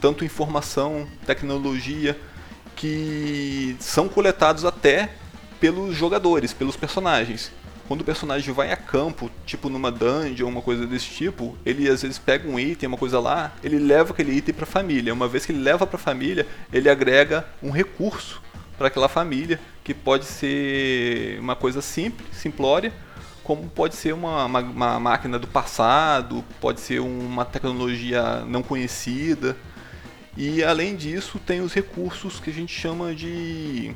tanto 0.04 0.26
informação, 0.26 1.08
tecnologia, 1.26 2.20
que 2.76 3.74
são 3.80 4.10
coletados 4.10 4.66
até 4.66 5.12
pelos 5.62 5.96
jogadores, 5.96 6.52
pelos 6.52 6.76
personagens. 6.76 7.54
Quando 7.88 8.02
o 8.02 8.04
personagem 8.04 8.54
vai 8.54 8.70
a 8.74 8.76
campo, 8.76 9.32
tipo 9.46 9.70
numa 9.70 9.90
dungeon, 9.90 10.50
uma 10.50 10.62
coisa 10.62 10.86
desse 10.86 11.06
tipo, 11.06 11.58
ele 11.66 11.90
às 11.90 12.02
vezes 12.02 12.20
pega 12.20 12.50
um 12.50 12.60
item, 12.60 12.88
uma 12.88 12.98
coisa 12.98 13.18
lá, 13.18 13.54
ele 13.64 13.80
leva 13.80 14.12
aquele 14.12 14.34
item 14.34 14.54
para 14.54 14.66
a 14.66 14.68
família. 14.68 15.14
Uma 15.14 15.30
vez 15.30 15.46
que 15.46 15.54
ele 15.54 15.64
leva 15.64 15.88
para 15.88 15.96
a 15.96 16.04
família, 16.04 16.46
ele 16.74 16.90
agrega 16.90 17.48
um 17.62 17.72
recurso 17.72 18.42
para 18.78 18.90
aquela 18.90 19.08
família, 19.08 19.58
que 19.86 19.94
pode 19.94 20.26
ser 20.26 21.40
uma 21.40 21.56
coisa 21.56 21.82
simples, 21.82 22.28
simplória, 22.34 22.92
como 23.42 23.70
pode 23.70 23.96
ser 23.96 24.14
uma, 24.14 24.44
uma, 24.48 24.60
uma 24.60 25.00
máquina 25.00 25.40
do 25.40 25.48
passado, 25.48 26.44
pode 26.60 26.82
ser 26.82 27.00
uma 27.00 27.46
tecnologia 27.46 28.44
não 28.46 28.62
conhecida. 28.62 29.56
E 30.36 30.64
além 30.64 30.96
disso, 30.96 31.40
tem 31.40 31.62
os 31.62 31.74
recursos 31.74 32.40
que 32.40 32.50
a 32.50 32.54
gente 32.54 32.74
chama 32.74 33.14
de 33.14 33.96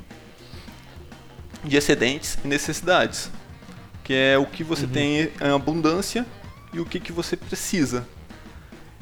de 1.63 1.75
excedentes 1.75 2.37
e 2.43 2.47
necessidades, 2.47 3.29
que 4.03 4.13
é 4.13 4.37
o 4.37 4.45
que 4.45 4.63
você 4.63 4.85
uhum. 4.85 4.91
tem 4.91 5.31
em 5.41 5.49
abundância 5.53 6.25
e 6.71 6.79
o 6.79 6.85
que, 6.85 6.99
que 6.99 7.11
você 7.11 7.35
precisa. 7.35 8.07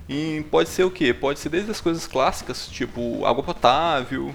E 0.08 0.46
pode 0.50 0.70
ser 0.70 0.84
o 0.84 0.92
que? 0.92 1.13
Pode 1.13 1.39
ser 1.39 1.50
desde 1.50 1.72
as 1.72 1.82
coisas 1.82 2.08
clássicas, 2.08 2.68
tipo 2.68 3.25
água 3.25 3.44
potável, 3.44 4.34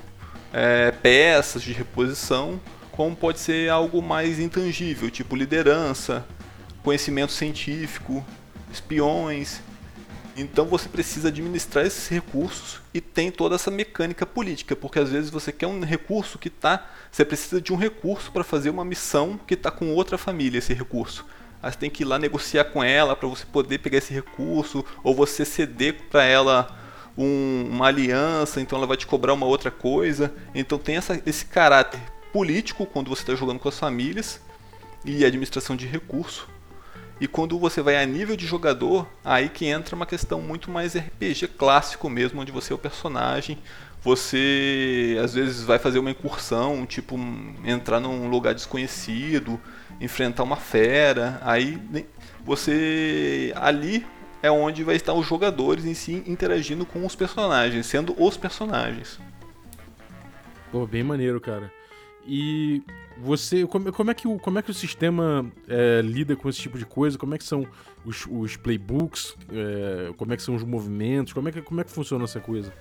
é, 0.52 0.90
peças 0.90 1.62
de 1.62 1.72
reposição, 1.72 2.60
como 2.90 3.14
pode 3.16 3.38
ser 3.38 3.70
algo 3.70 4.02
mais 4.02 4.38
intangível, 4.38 5.10
tipo 5.10 5.36
liderança, 5.36 6.26
conhecimento 6.82 7.32
científico, 7.32 8.24
espiões 8.72 9.60
então 10.36 10.64
você 10.66 10.88
precisa 10.88 11.28
administrar 11.28 11.84
esses 11.84 12.08
recursos 12.08 12.80
e 12.94 13.00
tem 13.00 13.30
toda 13.30 13.56
essa 13.56 13.70
mecânica 13.70 14.24
política, 14.24 14.76
porque 14.76 14.98
às 14.98 15.10
vezes 15.10 15.30
você 15.30 15.52
quer 15.52 15.66
um 15.66 15.80
recurso 15.80 16.38
que 16.38 16.48
está, 16.48 16.88
você 17.10 17.24
precisa 17.24 17.60
de 17.60 17.72
um 17.72 17.76
recurso 17.76 18.30
para 18.30 18.44
fazer 18.44 18.70
uma 18.70 18.84
missão 18.84 19.38
que 19.46 19.54
está 19.54 19.70
com 19.70 19.92
outra 19.92 20.16
família 20.16 20.58
esse 20.58 20.72
recurso. 20.72 21.26
Aí 21.62 21.70
você 21.70 21.78
tem 21.78 21.90
que 21.90 22.02
ir 22.02 22.06
lá 22.06 22.18
negociar 22.18 22.64
com 22.64 22.82
ela 22.82 23.14
para 23.14 23.28
você 23.28 23.44
poder 23.44 23.78
pegar 23.78 23.98
esse 23.98 24.14
recurso, 24.14 24.84
ou 25.04 25.14
você 25.14 25.44
ceder 25.44 26.02
para 26.10 26.24
ela 26.24 26.78
um, 27.18 27.66
uma 27.68 27.88
aliança, 27.88 28.60
então 28.60 28.78
ela 28.78 28.86
vai 28.86 28.96
te 28.96 29.06
cobrar 29.06 29.34
uma 29.34 29.46
outra 29.46 29.70
coisa. 29.70 30.32
Então 30.54 30.78
tem 30.78 30.96
essa, 30.96 31.20
esse 31.26 31.44
caráter 31.44 32.00
político 32.32 32.86
quando 32.86 33.08
você 33.08 33.22
está 33.22 33.34
jogando 33.34 33.58
com 33.58 33.68
as 33.68 33.78
famílias 33.78 34.40
e 35.04 35.24
administração 35.24 35.76
de 35.76 35.86
recurso 35.86 36.48
e 37.20 37.28
quando 37.28 37.58
você 37.58 37.82
vai 37.82 38.02
a 38.02 38.06
nível 38.06 38.34
de 38.34 38.46
jogador, 38.46 39.06
aí 39.22 39.48
que 39.48 39.66
entra 39.66 39.94
uma 39.94 40.06
questão 40.06 40.40
muito 40.40 40.70
mais 40.70 40.96
RPG 40.96 41.48
clássico 41.48 42.08
mesmo, 42.08 42.40
onde 42.40 42.50
você 42.50 42.72
é 42.72 42.76
o 42.76 42.78
personagem, 42.78 43.58
você 44.02 45.18
às 45.22 45.34
vezes 45.34 45.62
vai 45.62 45.78
fazer 45.78 45.98
uma 45.98 46.10
incursão, 46.10 46.86
tipo 46.86 47.18
entrar 47.64 48.00
num 48.00 48.28
lugar 48.30 48.54
desconhecido, 48.54 49.60
enfrentar 50.00 50.42
uma 50.42 50.56
fera, 50.56 51.38
aí 51.42 51.78
você 52.42 53.52
ali 53.54 54.06
é 54.42 54.50
onde 54.50 54.82
vai 54.82 54.96
estar 54.96 55.12
os 55.12 55.26
jogadores 55.26 55.84
em 55.84 55.92
si 55.92 56.22
interagindo 56.26 56.86
com 56.86 57.04
os 57.04 57.14
personagens, 57.14 57.84
sendo 57.84 58.14
os 58.18 58.38
personagens. 58.38 59.20
Pô, 60.72 60.86
bem 60.86 61.02
maneiro, 61.02 61.38
cara. 61.38 61.70
E 62.26 62.82
você, 63.18 63.66
como, 63.66 63.92
como, 63.92 64.10
é, 64.10 64.14
que 64.14 64.26
o, 64.26 64.38
como 64.38 64.58
é 64.58 64.62
que 64.62 64.70
o 64.70 64.74
sistema 64.74 65.50
é, 65.68 66.00
lida 66.02 66.34
com 66.36 66.48
esse 66.48 66.58
tipo 66.58 66.78
de 66.78 66.86
coisa? 66.86 67.18
Como 67.18 67.34
é 67.34 67.38
que 67.38 67.44
são 67.44 67.66
os, 68.04 68.26
os 68.30 68.56
playbooks? 68.56 69.36
É, 69.50 70.12
como 70.16 70.32
é 70.32 70.36
que 70.36 70.42
são 70.42 70.54
os 70.54 70.64
movimentos? 70.64 71.32
Como 71.32 71.48
é 71.48 71.52
que, 71.52 71.62
como 71.62 71.80
é 71.80 71.84
que 71.84 71.90
funciona 71.90 72.24
essa 72.24 72.40
coisa? 72.40 72.72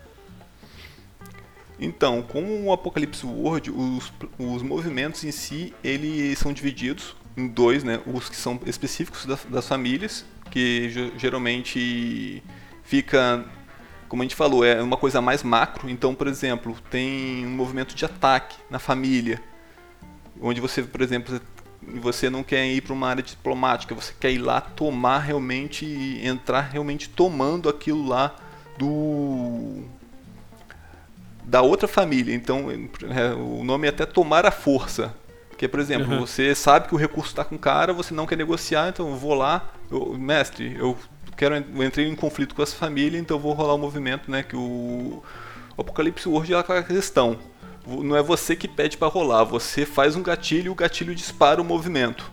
Então, 1.79 2.21
com 2.21 2.65
o 2.65 2.73
Apocalipse 2.73 3.25
World, 3.25 3.71
os, 3.71 4.11
os 4.37 4.61
movimentos 4.61 5.23
em 5.23 5.31
si, 5.31 5.73
eles 5.83 6.37
são 6.37 6.51
divididos 6.51 7.15
em 7.37 7.47
dois, 7.47 7.83
né? 7.83 8.01
Os 8.05 8.29
que 8.29 8.35
são 8.35 8.59
específicos 8.65 9.25
das, 9.25 9.45
das 9.45 9.67
famílias, 9.67 10.25
que 10.51 10.89
geralmente 11.17 12.43
fica, 12.83 13.45
como 14.09 14.21
a 14.21 14.25
gente 14.25 14.35
falou, 14.35 14.65
é 14.65 14.81
uma 14.81 14.97
coisa 14.97 15.21
mais 15.21 15.41
macro. 15.41 15.89
Então, 15.89 16.13
por 16.13 16.27
exemplo, 16.27 16.75
tem 16.89 17.45
um 17.45 17.51
movimento 17.51 17.95
de 17.95 18.03
ataque 18.03 18.57
na 18.69 18.79
família, 18.79 19.41
onde 20.41 20.61
você, 20.61 20.83
por 20.83 21.01
exemplo, 21.01 21.39
você 22.01 22.29
não 22.29 22.43
quer 22.43 22.65
ir 22.67 22.81
para 22.81 22.93
uma 22.93 23.07
área 23.07 23.23
diplomática, 23.23 23.95
você 23.95 24.13
quer 24.19 24.31
ir 24.31 24.39
lá 24.39 24.61
tomar 24.61 25.19
realmente, 25.19 25.85
entrar 26.23 26.61
realmente 26.61 27.09
tomando 27.09 27.69
aquilo 27.69 28.07
lá 28.07 28.35
do 28.77 29.83
da 31.43 31.61
outra 31.61 31.87
família. 31.87 32.33
Então, 32.33 32.67
é, 32.69 33.33
o 33.33 33.63
nome 33.63 33.87
é 33.87 33.89
até 33.89 34.05
tomar 34.05 34.45
a 34.45 34.51
força. 34.51 35.15
Porque, 35.49 35.67
por 35.67 35.79
exemplo, 35.79 36.13
uhum. 36.13 36.19
você 36.19 36.53
sabe 36.53 36.87
que 36.87 36.93
o 36.93 36.97
recurso 36.97 37.31
está 37.31 37.43
com 37.43 37.55
o 37.55 37.59
cara, 37.59 37.91
você 37.91 38.13
não 38.13 38.25
quer 38.25 38.37
negociar, 38.37 38.87
então 38.87 39.09
eu 39.09 39.15
vou 39.15 39.33
lá, 39.33 39.73
eu, 39.91 40.17
mestre, 40.17 40.75
eu 40.77 40.97
quero 41.35 41.55
eu 41.55 41.83
entrei 41.83 42.07
em 42.07 42.15
conflito 42.15 42.55
com 42.55 42.63
essa 42.63 42.75
família, 42.75 43.19
então 43.19 43.35
eu 43.35 43.41
vou 43.41 43.51
rolar 43.51 43.73
o 43.73 43.75
um 43.75 43.79
movimento, 43.79 44.31
né, 44.31 44.41
que 44.41 44.55
o, 44.55 45.21
o 45.75 45.81
Apocalipse 45.81 46.29
World 46.29 46.53
é 46.53 46.57
aquela 46.59 46.83
questão 46.83 47.37
não 47.87 48.15
é 48.15 48.21
você 48.21 48.55
que 48.55 48.67
pede 48.67 48.97
para 48.97 49.07
rolar, 49.07 49.43
você 49.43 49.85
faz 49.85 50.15
um 50.15 50.23
gatilho 50.23 50.67
e 50.67 50.69
o 50.69 50.75
gatilho 50.75 51.15
dispara 51.15 51.61
o 51.61 51.65
movimento. 51.65 52.31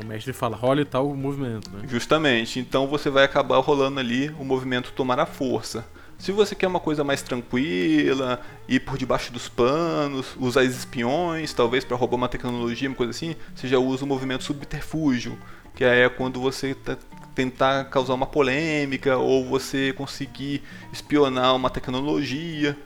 O 0.00 0.04
mestre 0.04 0.32
fala, 0.32 0.56
role 0.56 0.84
tal 0.84 1.14
movimento, 1.14 1.70
né? 1.70 1.84
Justamente. 1.88 2.60
Então 2.60 2.86
você 2.86 3.08
vai 3.08 3.24
acabar 3.24 3.58
rolando 3.58 3.98
ali 3.98 4.28
o 4.38 4.44
movimento 4.44 4.92
tomar 4.92 5.18
a 5.18 5.26
força. 5.26 5.86
Se 6.18 6.32
você 6.32 6.54
quer 6.54 6.66
uma 6.66 6.80
coisa 6.80 7.04
mais 7.04 7.22
tranquila, 7.22 8.40
ir 8.68 8.80
por 8.80 8.96
debaixo 8.96 9.32
dos 9.32 9.48
panos, 9.48 10.34
usar 10.38 10.64
espiões, 10.64 11.52
talvez 11.52 11.84
para 11.84 11.96
roubar 11.96 12.16
uma 12.16 12.28
tecnologia, 12.28 12.88
uma 12.88 12.96
coisa 12.96 13.10
assim, 13.10 13.36
você 13.54 13.68
já 13.68 13.78
usa 13.78 14.04
o 14.04 14.08
movimento 14.08 14.42
subterfúgio, 14.42 15.38
que 15.74 15.84
é 15.84 16.08
quando 16.08 16.40
você 16.40 16.74
tá, 16.74 16.96
tentar 17.34 17.84
causar 17.84 18.14
uma 18.14 18.26
polêmica 18.26 19.18
ou 19.18 19.44
você 19.44 19.92
conseguir 19.92 20.62
espionar 20.90 21.54
uma 21.54 21.68
tecnologia. 21.68 22.76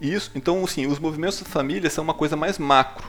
Isso, 0.00 0.30
então 0.34 0.62
assim, 0.64 0.86
os 0.86 0.98
movimentos 0.98 1.40
da 1.40 1.46
família 1.46 1.88
são 1.88 2.04
uma 2.04 2.14
coisa 2.14 2.36
mais 2.36 2.58
macro. 2.58 3.08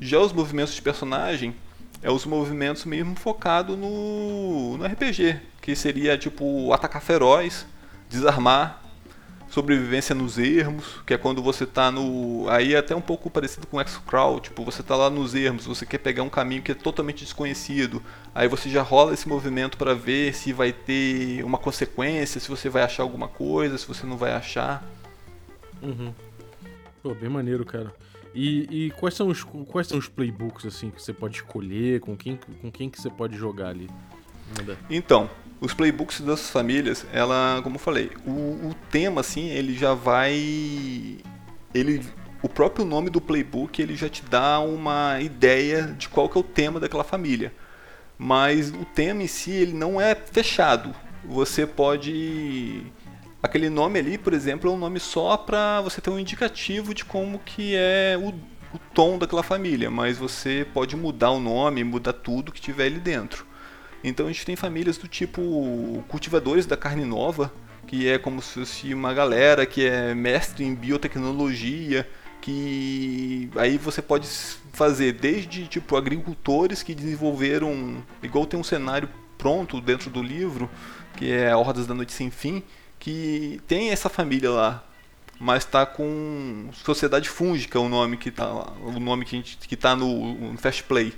Já 0.00 0.18
os 0.18 0.32
movimentos 0.32 0.74
de 0.74 0.82
personagem 0.82 1.54
é 2.02 2.10
os 2.10 2.24
movimentos 2.24 2.84
mesmo 2.84 3.16
focado 3.16 3.76
no, 3.76 4.76
no 4.78 4.84
RPG, 4.84 5.40
que 5.60 5.74
seria 5.74 6.16
tipo 6.16 6.72
atacar 6.72 7.02
feroz, 7.02 7.66
desarmar, 8.08 8.82
sobrevivência 9.50 10.14
nos 10.14 10.38
ermos, 10.38 11.00
que 11.06 11.14
é 11.14 11.18
quando 11.18 11.42
você 11.42 11.66
tá 11.66 11.90
no. 11.90 12.48
Aí 12.48 12.74
é 12.74 12.78
até 12.78 12.94
um 12.94 13.00
pouco 13.00 13.30
parecido 13.30 13.66
com 13.66 13.80
X-Crawl, 13.80 14.40
tipo, 14.40 14.64
você 14.64 14.82
tá 14.82 14.94
lá 14.94 15.10
nos 15.10 15.34
ermos, 15.34 15.66
você 15.66 15.84
quer 15.84 15.98
pegar 15.98 16.22
um 16.22 16.28
caminho 16.28 16.62
que 16.62 16.72
é 16.72 16.74
totalmente 16.74 17.24
desconhecido, 17.24 18.02
aí 18.34 18.46
você 18.46 18.68
já 18.68 18.82
rola 18.82 19.14
esse 19.14 19.28
movimento 19.28 19.76
para 19.76 19.94
ver 19.94 20.34
se 20.34 20.52
vai 20.52 20.72
ter 20.72 21.42
uma 21.44 21.58
consequência, 21.58 22.40
se 22.40 22.48
você 22.48 22.68
vai 22.68 22.82
achar 22.82 23.02
alguma 23.02 23.28
coisa, 23.28 23.76
se 23.78 23.86
você 23.86 24.06
não 24.06 24.16
vai 24.16 24.32
achar. 24.32 24.84
Uhum. 25.82 26.12
Pô, 27.02 27.14
bem 27.14 27.28
maneiro, 27.28 27.64
cara. 27.64 27.92
E, 28.34 28.86
e, 28.86 28.90
quais, 28.92 29.14
são 29.14 29.28
os, 29.28 29.42
quais 29.42 29.86
são 29.86 29.98
os 29.98 30.08
playbooks 30.08 30.66
assim 30.66 30.90
que 30.90 31.00
você 31.02 31.12
pode 31.12 31.36
escolher? 31.36 32.00
Com 32.00 32.16
quem, 32.16 32.38
com 32.60 32.70
quem 32.70 32.90
que 32.90 33.00
você 33.00 33.10
pode 33.10 33.36
jogar 33.36 33.68
ali? 33.68 33.88
Manda. 34.56 34.78
Então, 34.90 35.30
os 35.60 35.74
playbooks 35.74 36.20
das 36.20 36.50
famílias, 36.50 37.06
ela, 37.12 37.60
como 37.62 37.76
eu 37.76 37.80
falei, 37.80 38.10
o, 38.26 38.30
o 38.68 38.74
tema 38.90 39.20
assim, 39.20 39.48
ele 39.48 39.74
já 39.74 39.94
vai 39.94 41.18
ele 41.74 42.02
o 42.42 42.48
próprio 42.48 42.84
nome 42.84 43.10
do 43.10 43.20
playbook 43.20 43.82
ele 43.82 43.96
já 43.96 44.08
te 44.08 44.22
dá 44.22 44.60
uma 44.60 45.20
ideia 45.20 45.82
de 45.98 46.08
qual 46.08 46.28
que 46.28 46.38
é 46.38 46.40
o 46.40 46.44
tema 46.44 46.78
daquela 46.78 47.04
família. 47.04 47.52
Mas 48.16 48.70
o 48.70 48.84
tema 48.84 49.22
em 49.22 49.26
si 49.26 49.50
ele 49.50 49.72
não 49.72 50.00
é 50.00 50.14
fechado. 50.14 50.94
Você 51.24 51.66
pode 51.66 52.84
aquele 53.42 53.68
nome 53.68 53.98
ali, 53.98 54.18
por 54.18 54.32
exemplo, 54.32 54.70
é 54.70 54.72
um 54.72 54.78
nome 54.78 55.00
só 55.00 55.36
para 55.36 55.80
você 55.80 56.00
ter 56.00 56.10
um 56.10 56.18
indicativo 56.18 56.94
de 56.94 57.04
como 57.04 57.38
que 57.38 57.74
é 57.74 58.16
o, 58.20 58.28
o 58.74 58.78
tom 58.94 59.18
daquela 59.18 59.42
família, 59.42 59.90
mas 59.90 60.18
você 60.18 60.66
pode 60.72 60.96
mudar 60.96 61.30
o 61.30 61.40
nome, 61.40 61.84
mudar 61.84 62.12
tudo 62.12 62.52
que 62.52 62.60
tiver 62.60 62.86
ali 62.86 62.98
dentro. 62.98 63.46
Então 64.02 64.26
a 64.26 64.32
gente 64.32 64.46
tem 64.46 64.56
famílias 64.56 64.96
do 64.96 65.08
tipo 65.08 66.04
cultivadores 66.08 66.66
da 66.66 66.76
carne 66.76 67.04
nova, 67.04 67.52
que 67.86 68.08
é 68.08 68.18
como 68.18 68.42
se 68.42 68.60
fosse 68.60 68.94
uma 68.94 69.14
galera 69.14 69.66
que 69.66 69.86
é 69.86 70.14
mestre 70.14 70.64
em 70.64 70.74
biotecnologia, 70.74 72.08
que 72.40 73.50
aí 73.56 73.76
você 73.78 74.00
pode 74.00 74.28
fazer 74.72 75.12
desde 75.12 75.66
tipo 75.66 75.96
agricultores 75.96 76.82
que 76.82 76.94
desenvolveram, 76.94 78.02
igual 78.22 78.46
tem 78.46 78.60
um 78.60 78.64
cenário 78.64 79.08
pronto 79.36 79.80
dentro 79.80 80.10
do 80.10 80.22
livro, 80.22 80.70
que 81.16 81.32
é 81.32 81.54
Hordas 81.54 81.86
da 81.86 81.94
Noite 81.94 82.12
Sem 82.12 82.30
Fim, 82.30 82.62
que 82.98 83.60
tem 83.66 83.90
essa 83.90 84.08
família 84.08 84.50
lá, 84.50 84.84
mas 85.38 85.64
está 85.64 85.86
com 85.86 86.68
Sociedade 86.72 87.28
Fúngica 87.28 87.78
o 87.78 87.88
nome 87.88 88.16
que 88.16 88.30
tá 88.30 88.48
o 88.82 88.98
nome 88.98 89.24
que 89.24 89.36
a 89.36 89.38
gente 89.38 89.56
que 89.56 89.76
tá 89.76 89.94
no, 89.94 90.52
no 90.52 90.58
Fast 90.58 90.82
Play. 90.84 91.14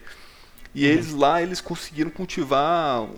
E 0.74 0.86
uhum. 0.86 0.92
eles 0.92 1.12
lá 1.12 1.42
eles 1.42 1.60
conseguiram 1.60 2.10
cultivar 2.10 3.08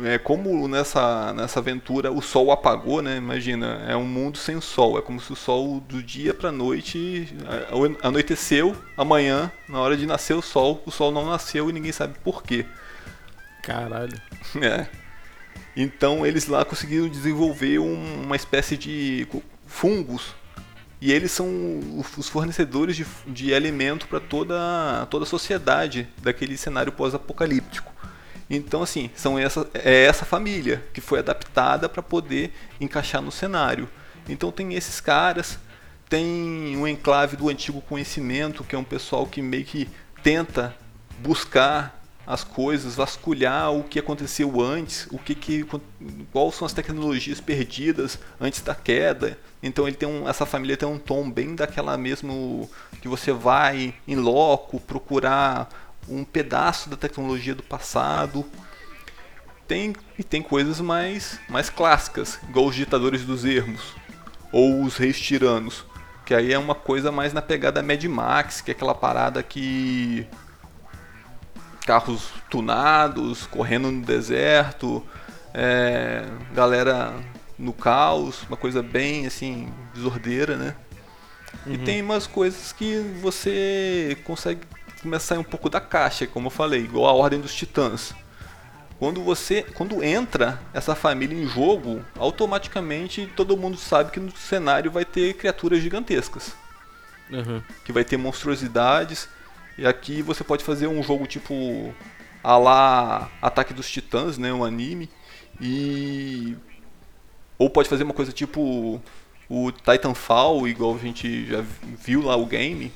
é, 0.00 0.16
como 0.16 0.66
nessa, 0.68 1.34
nessa 1.34 1.60
aventura 1.60 2.10
o 2.10 2.22
sol 2.22 2.50
apagou, 2.50 3.02
né? 3.02 3.16
Imagina, 3.16 3.84
é 3.86 3.96
um 3.96 4.06
mundo 4.06 4.38
sem 4.38 4.60
sol. 4.60 4.98
É 4.98 5.02
como 5.02 5.20
se 5.20 5.32
o 5.32 5.36
sol 5.36 5.80
do 5.80 6.02
dia 6.02 6.32
para 6.32 6.50
noite 6.50 7.28
anoiteceu, 8.02 8.76
amanhã, 8.96 9.52
na 9.68 9.80
hora 9.80 9.96
de 9.96 10.06
nascer 10.06 10.34
o 10.34 10.42
sol, 10.42 10.82
o 10.86 10.90
sol 10.90 11.12
não 11.12 11.26
nasceu 11.26 11.68
e 11.68 11.72
ninguém 11.72 11.92
sabe 11.92 12.14
por 12.24 12.42
quê. 12.42 12.64
Caralho. 13.62 14.18
É. 14.60 15.01
Então 15.76 16.26
eles 16.26 16.46
lá 16.46 16.64
conseguiram 16.64 17.08
desenvolver 17.08 17.78
um, 17.78 18.22
uma 18.22 18.36
espécie 18.36 18.76
de 18.76 19.26
fungos 19.66 20.34
e 21.00 21.10
eles 21.10 21.32
são 21.32 21.48
os 22.16 22.28
fornecedores 22.28 22.94
de, 22.94 23.04
de 23.26 23.52
alimento 23.52 24.06
para 24.06 24.20
toda, 24.20 25.06
toda 25.10 25.24
a 25.24 25.26
sociedade 25.26 26.06
daquele 26.22 26.56
cenário 26.56 26.92
pós-apocalíptico. 26.92 27.92
Então, 28.48 28.82
assim, 28.82 29.10
são 29.16 29.36
essa, 29.38 29.68
é 29.74 30.04
essa 30.04 30.24
família 30.24 30.84
que 30.92 31.00
foi 31.00 31.18
adaptada 31.18 31.88
para 31.88 32.02
poder 32.02 32.52
encaixar 32.80 33.20
no 33.20 33.32
cenário. 33.32 33.88
Então, 34.28 34.52
tem 34.52 34.74
esses 34.74 35.00
caras, 35.00 35.58
tem 36.08 36.76
um 36.76 36.86
enclave 36.86 37.36
do 37.36 37.48
antigo 37.48 37.80
conhecimento, 37.80 38.62
que 38.62 38.76
é 38.76 38.78
um 38.78 38.84
pessoal 38.84 39.26
que 39.26 39.42
meio 39.42 39.64
que 39.64 39.88
tenta 40.22 40.76
buscar 41.18 42.01
as 42.26 42.44
coisas, 42.44 42.94
vasculhar 42.94 43.72
o 43.72 43.82
que 43.82 43.98
aconteceu 43.98 44.60
antes, 44.60 45.06
o 45.10 45.18
que, 45.18 45.34
que 45.34 45.66
quais 46.32 46.54
são 46.54 46.66
as 46.66 46.72
tecnologias 46.72 47.40
perdidas 47.40 48.18
antes 48.40 48.60
da 48.60 48.74
queda. 48.74 49.38
Então 49.62 49.86
ele 49.86 49.96
tem 49.96 50.08
um, 50.08 50.28
essa 50.28 50.46
família 50.46 50.76
tem 50.76 50.88
um 50.88 50.98
tom 50.98 51.30
bem 51.30 51.54
daquela 51.54 51.96
mesmo 51.98 52.70
que 53.00 53.08
você 53.08 53.32
vai 53.32 53.94
em 54.06 54.16
loco 54.16 54.80
procurar 54.80 55.68
um 56.08 56.24
pedaço 56.24 56.88
da 56.88 56.96
tecnologia 56.96 57.54
do 57.54 57.62
passado. 57.62 58.44
Tem 59.66 59.94
e 60.18 60.22
tem 60.22 60.42
coisas 60.42 60.80
mais 60.80 61.40
mais 61.48 61.70
clássicas, 61.70 62.38
igual 62.48 62.66
os 62.66 62.74
ditadores 62.74 63.24
dos 63.24 63.44
ermos 63.44 63.94
ou 64.52 64.82
os 64.82 64.96
reis 64.96 65.18
tiranos, 65.18 65.84
que 66.26 66.34
aí 66.34 66.52
é 66.52 66.58
uma 66.58 66.74
coisa 66.74 67.10
mais 67.10 67.32
na 67.32 67.40
pegada 67.40 67.82
Mad 67.82 68.04
Max, 68.04 68.60
que 68.60 68.70
é 68.70 68.74
aquela 68.74 68.94
parada 68.94 69.42
que 69.42 70.26
carros 71.84 72.28
tunados, 72.48 73.46
correndo 73.46 73.90
no 73.90 74.02
deserto, 74.02 75.04
é, 75.52 76.24
galera 76.54 77.12
no 77.58 77.72
caos, 77.72 78.42
uma 78.48 78.56
coisa 78.56 78.82
bem 78.82 79.26
assim, 79.26 79.68
desordeira, 79.94 80.56
né? 80.56 80.74
Uhum. 81.66 81.74
E 81.74 81.78
tem 81.78 82.02
umas 82.02 82.26
coisas 82.26 82.72
que 82.72 82.98
você 83.20 84.16
consegue 84.24 84.60
começar 85.02 85.34
a 85.34 85.36
sair 85.36 85.38
um 85.38 85.44
pouco 85.44 85.68
da 85.68 85.80
caixa, 85.80 86.26
como 86.26 86.46
eu 86.46 86.50
falei, 86.50 86.80
igual 86.80 87.06
a 87.06 87.12
Ordem 87.12 87.40
dos 87.40 87.54
Titãs. 87.54 88.14
Quando 88.98 89.22
você, 89.22 89.64
quando 89.74 90.02
entra 90.02 90.60
essa 90.72 90.94
família 90.94 91.36
em 91.36 91.46
jogo, 91.46 92.04
automaticamente 92.16 93.30
todo 93.34 93.56
mundo 93.56 93.76
sabe 93.76 94.12
que 94.12 94.20
no 94.20 94.30
cenário 94.30 94.90
vai 94.92 95.04
ter 95.04 95.34
criaturas 95.34 95.80
gigantescas. 95.80 96.54
Uhum. 97.28 97.60
Que 97.84 97.92
vai 97.92 98.04
ter 98.04 98.16
monstruosidades 98.16 99.28
e 99.82 99.86
aqui 99.86 100.22
você 100.22 100.44
pode 100.44 100.62
fazer 100.62 100.86
um 100.86 101.02
jogo 101.02 101.26
tipo 101.26 101.92
a 102.40 102.56
lá 102.56 103.28
Ataque 103.42 103.74
dos 103.74 103.90
Titãs, 103.90 104.38
né, 104.38 104.52
um 104.52 104.64
anime, 104.64 105.10
e 105.60 106.56
ou 107.58 107.68
pode 107.68 107.88
fazer 107.88 108.04
uma 108.04 108.14
coisa 108.14 108.30
tipo 108.30 109.02
o 109.50 109.72
Titanfall, 109.72 110.68
igual 110.68 110.94
a 110.94 110.98
gente 110.98 111.46
já 111.46 111.64
viu 111.82 112.22
lá 112.22 112.36
o 112.36 112.46
game. 112.46 112.92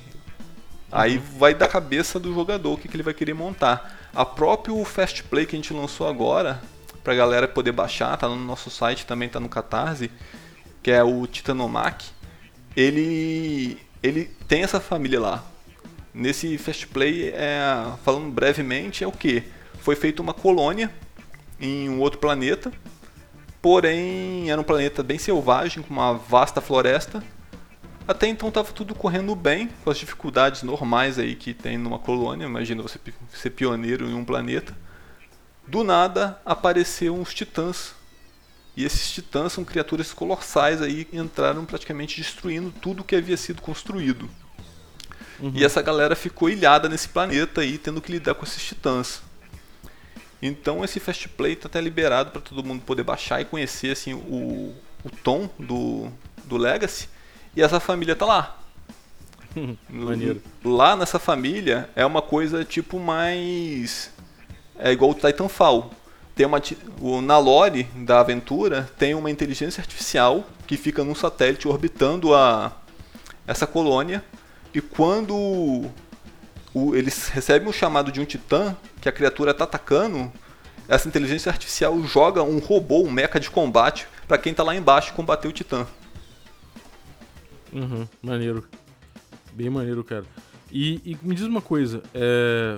Aí 0.93 1.17
uhum. 1.17 1.23
vai 1.39 1.55
da 1.55 1.67
cabeça 1.67 2.21
do 2.21 2.33
jogador 2.33 2.75
o 2.75 2.79
que, 2.79 2.87
que 2.87 2.95
ele 2.95 3.03
vai 3.03 3.13
querer 3.13 3.35
montar. 3.35 4.09
A 4.15 4.25
próprio 4.25 4.83
Fast 4.85 5.25
Play 5.25 5.45
que 5.45 5.57
a 5.57 5.59
gente 5.59 5.75
lançou 5.75 6.07
agora, 6.07 6.63
pra 7.03 7.17
galera 7.17 7.49
poder 7.49 7.73
baixar, 7.73 8.17
tá 8.17 8.29
no 8.29 8.37
nosso 8.37 8.71
site, 8.71 9.05
também 9.05 9.29
tá 9.29 9.41
no 9.41 9.49
Catarse, 9.49 10.09
que 10.85 10.93
é 10.93 11.03
o 11.03 11.27
Titanomac. 11.27 12.07
Ele 12.77 13.77
ele 14.01 14.27
tem 14.47 14.63
essa 14.63 14.79
família 14.79 15.19
lá. 15.19 15.56
Nesse 16.17 16.57
Fast 16.57 16.87
Play, 16.87 17.29
é, 17.29 17.93
falando 18.03 18.33
brevemente, 18.33 19.05
é 19.05 19.07
o 19.07 19.13
que? 19.13 19.43
Foi 19.81 19.95
feita 19.95 20.23
uma 20.23 20.33
colônia 20.33 20.91
em 21.61 21.91
um 21.91 22.01
outro 22.01 22.19
planeta, 22.19 22.73
porém 23.61 24.51
era 24.51 24.59
um 24.59 24.65
planeta 24.65 25.03
bem 25.03 25.19
selvagem, 25.19 25.83
com 25.83 25.93
uma 25.93 26.15
vasta 26.15 26.59
floresta. 26.63 27.23
Até 28.09 28.29
então 28.29 28.49
estava 28.49 28.73
tudo 28.73 28.95
correndo 28.95 29.37
bem, 29.37 29.69
com 29.85 29.91
as 29.91 29.99
dificuldades 29.99 30.63
normais 30.63 31.19
aí 31.19 31.35
que 31.35 31.53
tem 31.53 31.77
numa 31.77 31.99
colônia. 31.99 32.47
Imagina 32.47 32.81
você 32.81 32.99
ser 33.35 33.51
pioneiro 33.51 34.09
em 34.09 34.15
um 34.15 34.25
planeta. 34.25 34.75
Do 35.67 35.85
nada 35.85 36.41
apareceram 36.47 37.21
uns 37.21 37.35
titãs. 37.35 37.95
E 38.75 38.87
esses 38.87 39.13
titãs 39.13 39.53
são 39.53 39.67
criaturas 39.67 40.15
colossais 40.15 40.81
aí 40.81 41.07
entraram 41.13 41.67
praticamente 41.67 42.17
destruindo 42.17 42.73
tudo 42.81 43.05
que 43.05 43.15
havia 43.15 43.37
sido 43.37 43.61
construído. 43.61 44.31
Uhum. 45.41 45.53
E 45.55 45.65
essa 45.65 45.83
galera 45.83 46.17
ficou 46.17 46.49
ilhada 46.49 46.89
nesse 46.89 47.09
planeta 47.09 47.61
aí, 47.61 47.79
tendo 47.79 48.01
que 48.01 48.13
lidar 48.13 48.35
com 48.35 48.45
esses 48.45 48.63
titãs. 48.63 49.21
Então 50.41 50.85
esse 50.85 51.01
Fast 51.01 51.29
Play 51.31 51.57
tá 51.57 51.67
até 51.67 51.81
liberado 51.81 52.31
para 52.31 52.41
todo 52.41 52.65
mundo 52.65 52.83
poder 52.83 53.03
baixar 53.03 53.41
e 53.41 53.45
conhecer 53.45 53.93
assim 53.93 54.15
o, 54.15 54.75
o 55.05 55.11
tom 55.23 55.49
do, 55.59 56.09
do 56.45 56.57
Legacy. 56.57 57.09
E 57.55 57.63
essa 57.63 57.81
família 57.81 58.15
tá 58.15 58.27
lá. 58.27 58.59
Maneiro. 59.89 60.43
Lá 60.65 60.95
nessa 60.95 61.19
família 61.19 61.89
é 61.97 62.05
uma 62.05 62.23
coisa 62.23 62.65
tipo 62.65 62.99
mais. 62.99 64.11
É 64.79 64.93
igual 64.93 65.11
o 65.11 65.15
Titanfall. 65.15 65.91
Tem 66.35 66.45
uma, 66.45 66.61
o, 67.01 67.23
na 67.23 67.39
lore 67.39 67.85
da 67.95 68.21
aventura 68.21 68.91
tem 68.99 69.15
uma 69.15 69.31
inteligência 69.31 69.81
artificial 69.81 70.47
que 70.67 70.77
fica 70.77 71.03
num 71.03 71.15
satélite 71.15 71.67
orbitando 71.67 72.35
a, 72.35 72.73
essa 73.47 73.67
colônia. 73.67 74.23
E 74.77 74.81
quando 74.83 75.35
o- 76.75 76.95
eles 76.95 77.29
recebem 77.29 77.67
o 77.67 77.73
chamado 77.73 78.13
de 78.13 78.21
um 78.21 78.27
titã, 78.27 78.77
que 79.01 79.09
a 79.09 79.13
criatura 79.13 79.55
tá 79.55 79.65
atacando, 79.65 80.31
essa 80.87 81.09
inteligência 81.09 81.51
artificial 81.51 81.99
joga 82.03 82.43
um 82.43 82.59
robô, 82.59 83.03
um 83.03 83.11
mecha 83.11 83.41
de 83.41 83.49
combate, 83.51 84.07
pra 84.29 84.37
quem 84.37 84.53
tá 84.53 84.63
lá 84.63 84.77
embaixo 84.77 85.15
combater 85.15 85.49
o 85.49 85.53
titã. 85.53 85.87
Uhum, 87.73 88.07
maneiro. 88.23 88.69
Bem 89.55 89.71
maneiro, 89.71 90.05
cara. 90.05 90.25
E, 90.71 91.01
e 91.07 91.19
me 91.23 91.35
diz 91.35 91.47
uma 91.47 91.63
coisa, 91.63 92.03
é, 92.13 92.77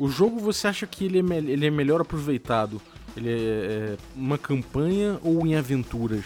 o 0.00 0.08
jogo 0.08 0.40
você 0.40 0.66
acha 0.66 0.84
que 0.84 1.04
ele 1.04 1.20
é, 1.20 1.22
me- 1.22 1.36
ele 1.36 1.64
é 1.64 1.70
melhor 1.70 2.00
aproveitado? 2.00 2.82
Ele 3.16 3.30
é, 3.30 3.34
é 3.34 3.96
uma 4.16 4.36
campanha 4.36 5.20
ou 5.22 5.46
em 5.46 5.54
aventuras 5.54 6.24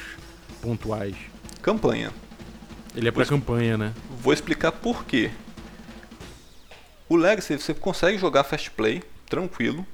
pontuais? 0.63 1.15
Campanha. 1.61 2.11
Ele 2.95 3.09
é 3.09 3.11
pra 3.11 3.25
campanha, 3.25 3.77
né? 3.77 3.95
Vou 4.21 4.33
explicar 4.33 4.73
por 4.73 5.05
quê. 5.05 5.31
O 7.09 7.17
Legacy 7.17 7.59
você 7.59 7.75
consegue 7.75 8.19
jogar 8.19 8.45
fast 8.45 8.71
play, 8.71 9.03
tranquilo. 9.29 9.87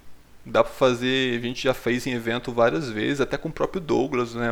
Dá 0.45 0.63
pra 0.63 0.73
fazer, 0.73 1.39
a 1.39 1.43
gente 1.43 1.63
já 1.63 1.75
fez 1.75 2.07
em 2.07 2.13
evento 2.13 2.53
várias 2.53 2.89
vezes, 2.89 3.21
até 3.21 3.37
com 3.37 3.49
o 3.49 3.53
próprio 3.53 3.81
Douglas, 3.81 4.35
né? 4.35 4.49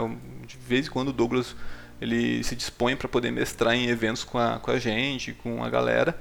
De 0.46 0.57
vez 0.57 0.87
em 0.87 0.90
quando 0.90 1.09
o 1.09 1.12
Douglas 1.12 1.54
ele 2.00 2.42
se 2.42 2.57
dispõe 2.57 2.96
para 2.96 3.09
poder 3.09 3.30
mestrar 3.30 3.74
em 3.74 3.88
eventos 3.88 4.24
com 4.24 4.38
a, 4.38 4.59
com 4.59 4.70
a 4.70 4.78
gente, 4.78 5.33
com 5.33 5.62
a 5.62 5.70
galera. 5.70 6.18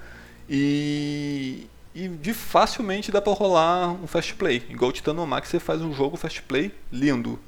E, 0.49 1.67
e 1.95 2.07
de 2.07 2.33
facilmente 2.33 3.11
dá 3.11 3.21
pra 3.21 3.33
rolar 3.33 3.91
um 3.91 4.07
fast 4.07 4.35
play. 4.35 4.63
Igual 4.69 4.89
o 4.89 4.93
Titanomax, 4.93 5.49
você 5.49 5.59
faz 5.59 5.81
um 5.81 5.93
jogo 5.93 6.17
fast 6.17 6.41
play 6.43 6.71
lindo. 6.91 7.39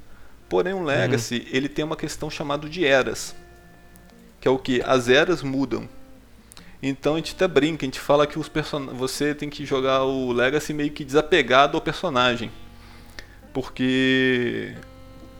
Porém, 0.50 0.74
o 0.74 0.84
Legacy, 0.84 1.48
ele 1.52 1.68
tem 1.70 1.84
uma 1.84 1.96
questão 1.96 2.30
chamada 2.30 2.68
de 2.70 2.86
eras. 2.86 3.36
Que 4.46 4.50
é 4.50 4.52
o 4.52 4.60
que? 4.60 4.80
As 4.86 5.10
eras 5.10 5.42
mudam. 5.42 5.90
Então 6.80 7.16
a 7.16 7.18
gente 7.18 7.34
até 7.34 7.48
brinca, 7.48 7.84
a 7.84 7.88
gente 7.88 8.00
fala 8.00 8.28
que 8.28 8.38
os 8.38 8.48
person... 8.48 8.94
você 8.94 9.34
tem 9.34 9.50
que 9.50 9.66
jogar 9.66 10.04
o 10.04 10.32
Legacy 10.32 10.72
meio 10.72 10.92
que 10.92 11.04
desapegado 11.04 11.76
ao 11.76 11.82
personagem. 11.82 12.52
Porque 13.52 14.76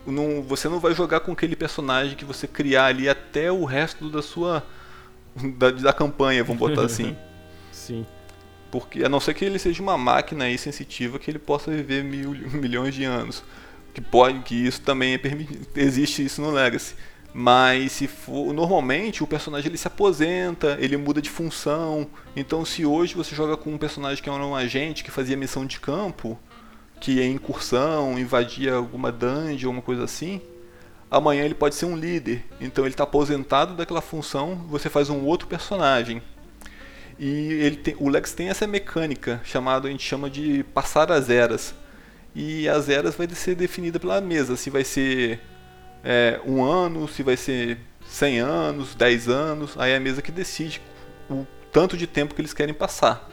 não, 0.08 0.42
você 0.42 0.68
não 0.68 0.80
vai 0.80 0.96
jogar 0.96 1.20
com 1.20 1.34
aquele 1.34 1.56
personagem 1.56 2.16
que 2.16 2.26
você 2.26 2.48
criar 2.48 2.86
ali 2.86 3.08
até 3.08 3.52
o 3.52 3.64
resto 3.64 4.10
da 4.10 4.24
sua. 4.24 4.66
da, 5.56 5.70
da 5.70 5.94
campanha, 5.94 6.44
vamos 6.44 6.58
botar 6.58 6.82
assim. 6.90 7.16
Sim. 7.72 8.08
Porque 8.72 9.04
a 9.04 9.10
não 9.10 9.20
ser 9.20 9.36
que 9.36 9.46
ele 9.46 9.60
seja 9.60 9.84
uma 9.84 10.00
máquina 10.00 10.46
aí 10.46 10.58
sensitiva 10.58 11.20
que 11.20 11.30
ele 11.30 11.38
possa 11.38 11.70
viver 11.70 12.04
mil, 12.04 12.32
milhões 12.60 12.96
de 12.96 13.04
anos. 13.04 13.44
Que 13.94 14.02
pode, 14.02 14.40
que 14.40 14.56
isso 14.56 14.82
também 14.82 15.14
é 15.14 15.20
permitido. 15.20 15.68
Existe 15.76 16.26
isso 16.26 16.42
no 16.42 16.50
Legacy. 16.50 16.96
Mas 17.38 17.92
se 17.92 18.08
for. 18.08 18.54
Normalmente 18.54 19.22
o 19.22 19.28
personagem 19.28 19.68
ele 19.68 19.78
se 19.78 19.88
aposenta, 19.88 20.78
ele 20.80 20.96
muda 20.96 21.22
de 21.22 21.30
função. 21.30 22.08
Então 22.34 22.64
se 22.64 22.86
hoje 22.86 23.14
você 23.14 23.36
joga 23.36 23.58
com 23.58 23.74
um 23.74 23.78
personagem 23.78 24.24
que 24.24 24.30
era 24.30 24.42
um 24.42 24.56
agente 24.56 25.04
que 25.04 25.12
fazia 25.12 25.36
missão 25.36 25.66
de 25.66 25.78
campo, 25.78 26.40
que 26.98 27.20
é 27.20 27.26
incursão, 27.26 28.18
invadia 28.18 28.76
alguma 28.76 29.12
dungeon, 29.12 29.68
alguma 29.68 29.82
coisa 29.82 30.06
assim, 30.06 30.42
amanhã 31.12 31.44
ele 31.44 31.54
pode 31.54 31.76
ser 31.76 31.88
um 31.88 31.98
líder. 31.98 32.46
Então 32.62 32.86
ele 32.86 32.94
está 32.94 33.04
aposentado 33.04 33.76
daquela 33.76 34.02
função, 34.02 34.56
você 34.70 34.90
faz 34.90 35.10
um 35.10 35.26
outro 35.26 35.46
personagem. 35.46 36.22
E 37.20 37.52
ele 37.52 37.76
tem, 37.76 37.98
o 38.00 38.08
Lex 38.08 38.32
tem 38.32 38.48
essa 38.48 38.66
mecânica 38.66 39.42
chamada, 39.44 39.90
a 39.90 39.92
gente 39.92 40.08
chama 40.08 40.30
de 40.30 40.64
passar 40.74 41.12
as 41.12 41.30
eras. 41.30 41.76
E 42.34 42.70
as 42.70 42.88
eras 42.88 43.14
vai 43.14 43.28
ser 43.28 43.56
definida 43.56 44.00
pela 44.00 44.22
mesa, 44.22 44.56
se 44.56 44.70
vai 44.70 44.86
ser 44.86 45.42
é, 46.06 46.40
um 46.46 46.64
ano, 46.64 47.08
se 47.08 47.24
vai 47.24 47.36
ser 47.36 47.80
100 48.08 48.40
anos, 48.40 48.94
10 48.94 49.28
anos, 49.28 49.76
aí 49.78 49.92
é 49.92 49.98
a 49.98 50.00
mesa 50.00 50.22
que 50.22 50.32
decide 50.32 50.80
o 51.28 51.48
tanto 51.72 51.98
de 51.98 52.06
tempo 52.06 52.36
que 52.36 52.42
eles 52.42 52.54
querem 52.54 52.76
passar. 52.76 53.28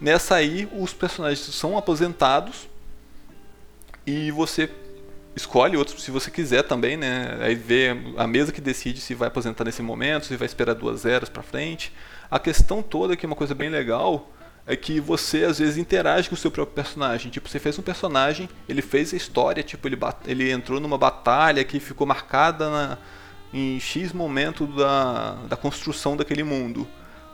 Nessa 0.00 0.36
aí, 0.36 0.68
os 0.72 0.94
personagens 0.94 1.40
são 1.40 1.76
aposentados 1.76 2.68
e 4.06 4.30
você 4.30 4.70
escolhe 5.34 5.76
outros 5.76 6.02
se 6.02 6.10
você 6.10 6.30
quiser 6.30 6.62
também, 6.62 6.96
né? 6.96 7.38
Aí 7.40 7.54
vê 7.54 7.96
a 8.16 8.26
mesa 8.26 8.52
que 8.52 8.60
decide 8.60 9.00
se 9.00 9.14
vai 9.14 9.28
aposentar 9.28 9.64
nesse 9.64 9.82
momento, 9.82 10.26
se 10.26 10.36
vai 10.36 10.46
esperar 10.46 10.74
duas 10.74 11.04
eras 11.04 11.28
para 11.28 11.42
frente. 11.42 11.92
A 12.30 12.38
questão 12.38 12.82
toda, 12.82 13.16
que 13.16 13.26
é 13.26 13.28
uma 13.28 13.36
coisa 13.36 13.54
bem 13.54 13.68
legal, 13.68 14.30
é 14.72 14.76
que 14.76 14.98
você 15.00 15.44
às 15.44 15.58
vezes 15.58 15.76
interage 15.76 16.28
com 16.28 16.34
o 16.34 16.38
seu 16.38 16.50
próprio 16.50 16.74
personagem. 16.74 17.30
Tipo, 17.30 17.48
você 17.48 17.58
fez 17.58 17.78
um 17.78 17.82
personagem, 17.82 18.48
ele 18.68 18.82
fez 18.82 19.12
a 19.12 19.16
história, 19.16 19.62
tipo, 19.62 19.86
ele, 19.86 19.98
ele 20.26 20.50
entrou 20.50 20.80
numa 20.80 20.98
batalha 20.98 21.62
que 21.64 21.78
ficou 21.78 22.06
marcada 22.06 22.68
na- 22.70 22.98
em 23.52 23.78
X 23.78 24.12
momento 24.12 24.66
da, 24.66 25.34
da 25.48 25.56
construção 25.56 26.16
daquele 26.16 26.42
mundo. 26.42 26.86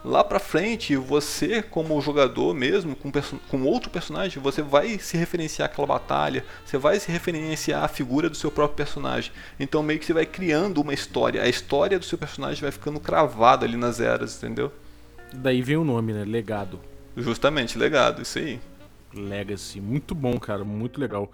Lá 0.05 0.23
pra 0.23 0.39
frente, 0.39 0.95
você, 0.97 1.61
como 1.61 2.01
jogador 2.01 2.55
mesmo, 2.55 2.95
com, 2.95 3.11
com 3.49 3.63
outro 3.65 3.91
personagem, 3.91 4.41
você 4.41 4.63
vai 4.63 4.97
se 4.99 5.17
referenciar 5.17 5.67
àquela 5.69 5.87
batalha, 5.87 6.45
você 6.65 6.79
vai 6.79 7.01
se 7.01 7.11
referenciar 7.11 7.83
à 7.85 7.89
figura 7.89 8.31
do 8.31 8.37
seu 8.37 8.51
próprio 8.51 8.77
personagem. 8.77 9.33
Então, 9.59 9.83
meio 9.83 9.99
que 9.99 10.07
você 10.07 10.13
vai 10.13 10.25
criando 10.25 10.81
uma 10.81 10.95
história. 10.95 11.43
A 11.43 11.49
história 11.49 11.99
do 11.99 12.05
seu 12.05 12.17
personagem 12.17 12.63
vai 12.63 12.71
ficando 12.71 13.01
cravada 13.01 13.67
ali 13.67 13.77
nas 13.77 14.01
eras, 14.01 14.37
entendeu? 14.39 14.73
Daí 15.35 15.61
vem 15.63 15.77
o 15.77 15.85
nome, 15.85 16.13
né? 16.13 16.25
Legado. 16.25 16.81
Justamente, 17.23 17.79
legado, 17.79 18.23
isso 18.23 18.39
aí. 18.39 18.61
Legacy. 19.15 19.81
Muito 19.81 20.15
bom, 20.15 20.39
cara. 20.39 20.65
Muito 20.65 21.01
legal. 21.01 21.31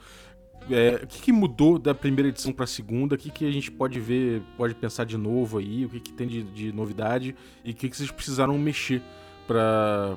É, 0.70 1.00
o 1.02 1.06
que, 1.06 1.20
que 1.20 1.32
mudou 1.32 1.78
da 1.78 1.94
primeira 1.94 2.28
edição 2.28 2.52
pra 2.52 2.66
segunda? 2.66 3.14
O 3.14 3.18
que, 3.18 3.30
que 3.30 3.46
a 3.46 3.50
gente 3.50 3.70
pode 3.70 4.00
ver, 4.00 4.42
pode 4.56 4.74
pensar 4.74 5.04
de 5.04 5.18
novo 5.18 5.58
aí? 5.58 5.84
O 5.84 5.90
que, 5.90 6.00
que 6.00 6.12
tem 6.12 6.26
de, 6.26 6.42
de 6.42 6.72
novidade? 6.72 7.36
E 7.64 7.72
o 7.72 7.74
que, 7.74 7.88
que 7.88 7.96
vocês 7.96 8.10
precisaram 8.10 8.56
mexer 8.58 9.02
pra. 9.46 10.16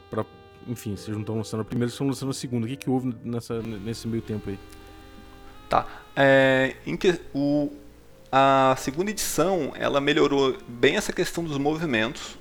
Enfim, 0.67 0.95
vocês 0.95 1.15
não 1.15 1.21
estão 1.21 1.37
lançando 1.37 1.61
a 1.61 1.65
primeira, 1.65 1.89
vocês 1.89 1.95
estão 1.95 2.07
lançando 2.07 2.29
a 2.29 2.33
segunda. 2.33 2.65
O 2.65 2.69
que, 2.69 2.75
que 2.75 2.89
houve 2.89 3.13
nessa, 3.23 3.61
nesse 3.61 4.07
meio 4.07 4.21
tempo 4.21 4.49
aí? 4.49 4.59
Tá. 5.69 5.85
É, 6.15 6.75
em 6.85 6.95
que, 6.95 7.19
o, 7.33 7.71
a 8.31 8.75
segunda 8.77 9.11
edição 9.11 9.71
ela 9.75 10.01
melhorou 10.01 10.57
bem 10.67 10.95
essa 10.95 11.13
questão 11.13 11.43
dos 11.43 11.57
movimentos, 11.57 12.37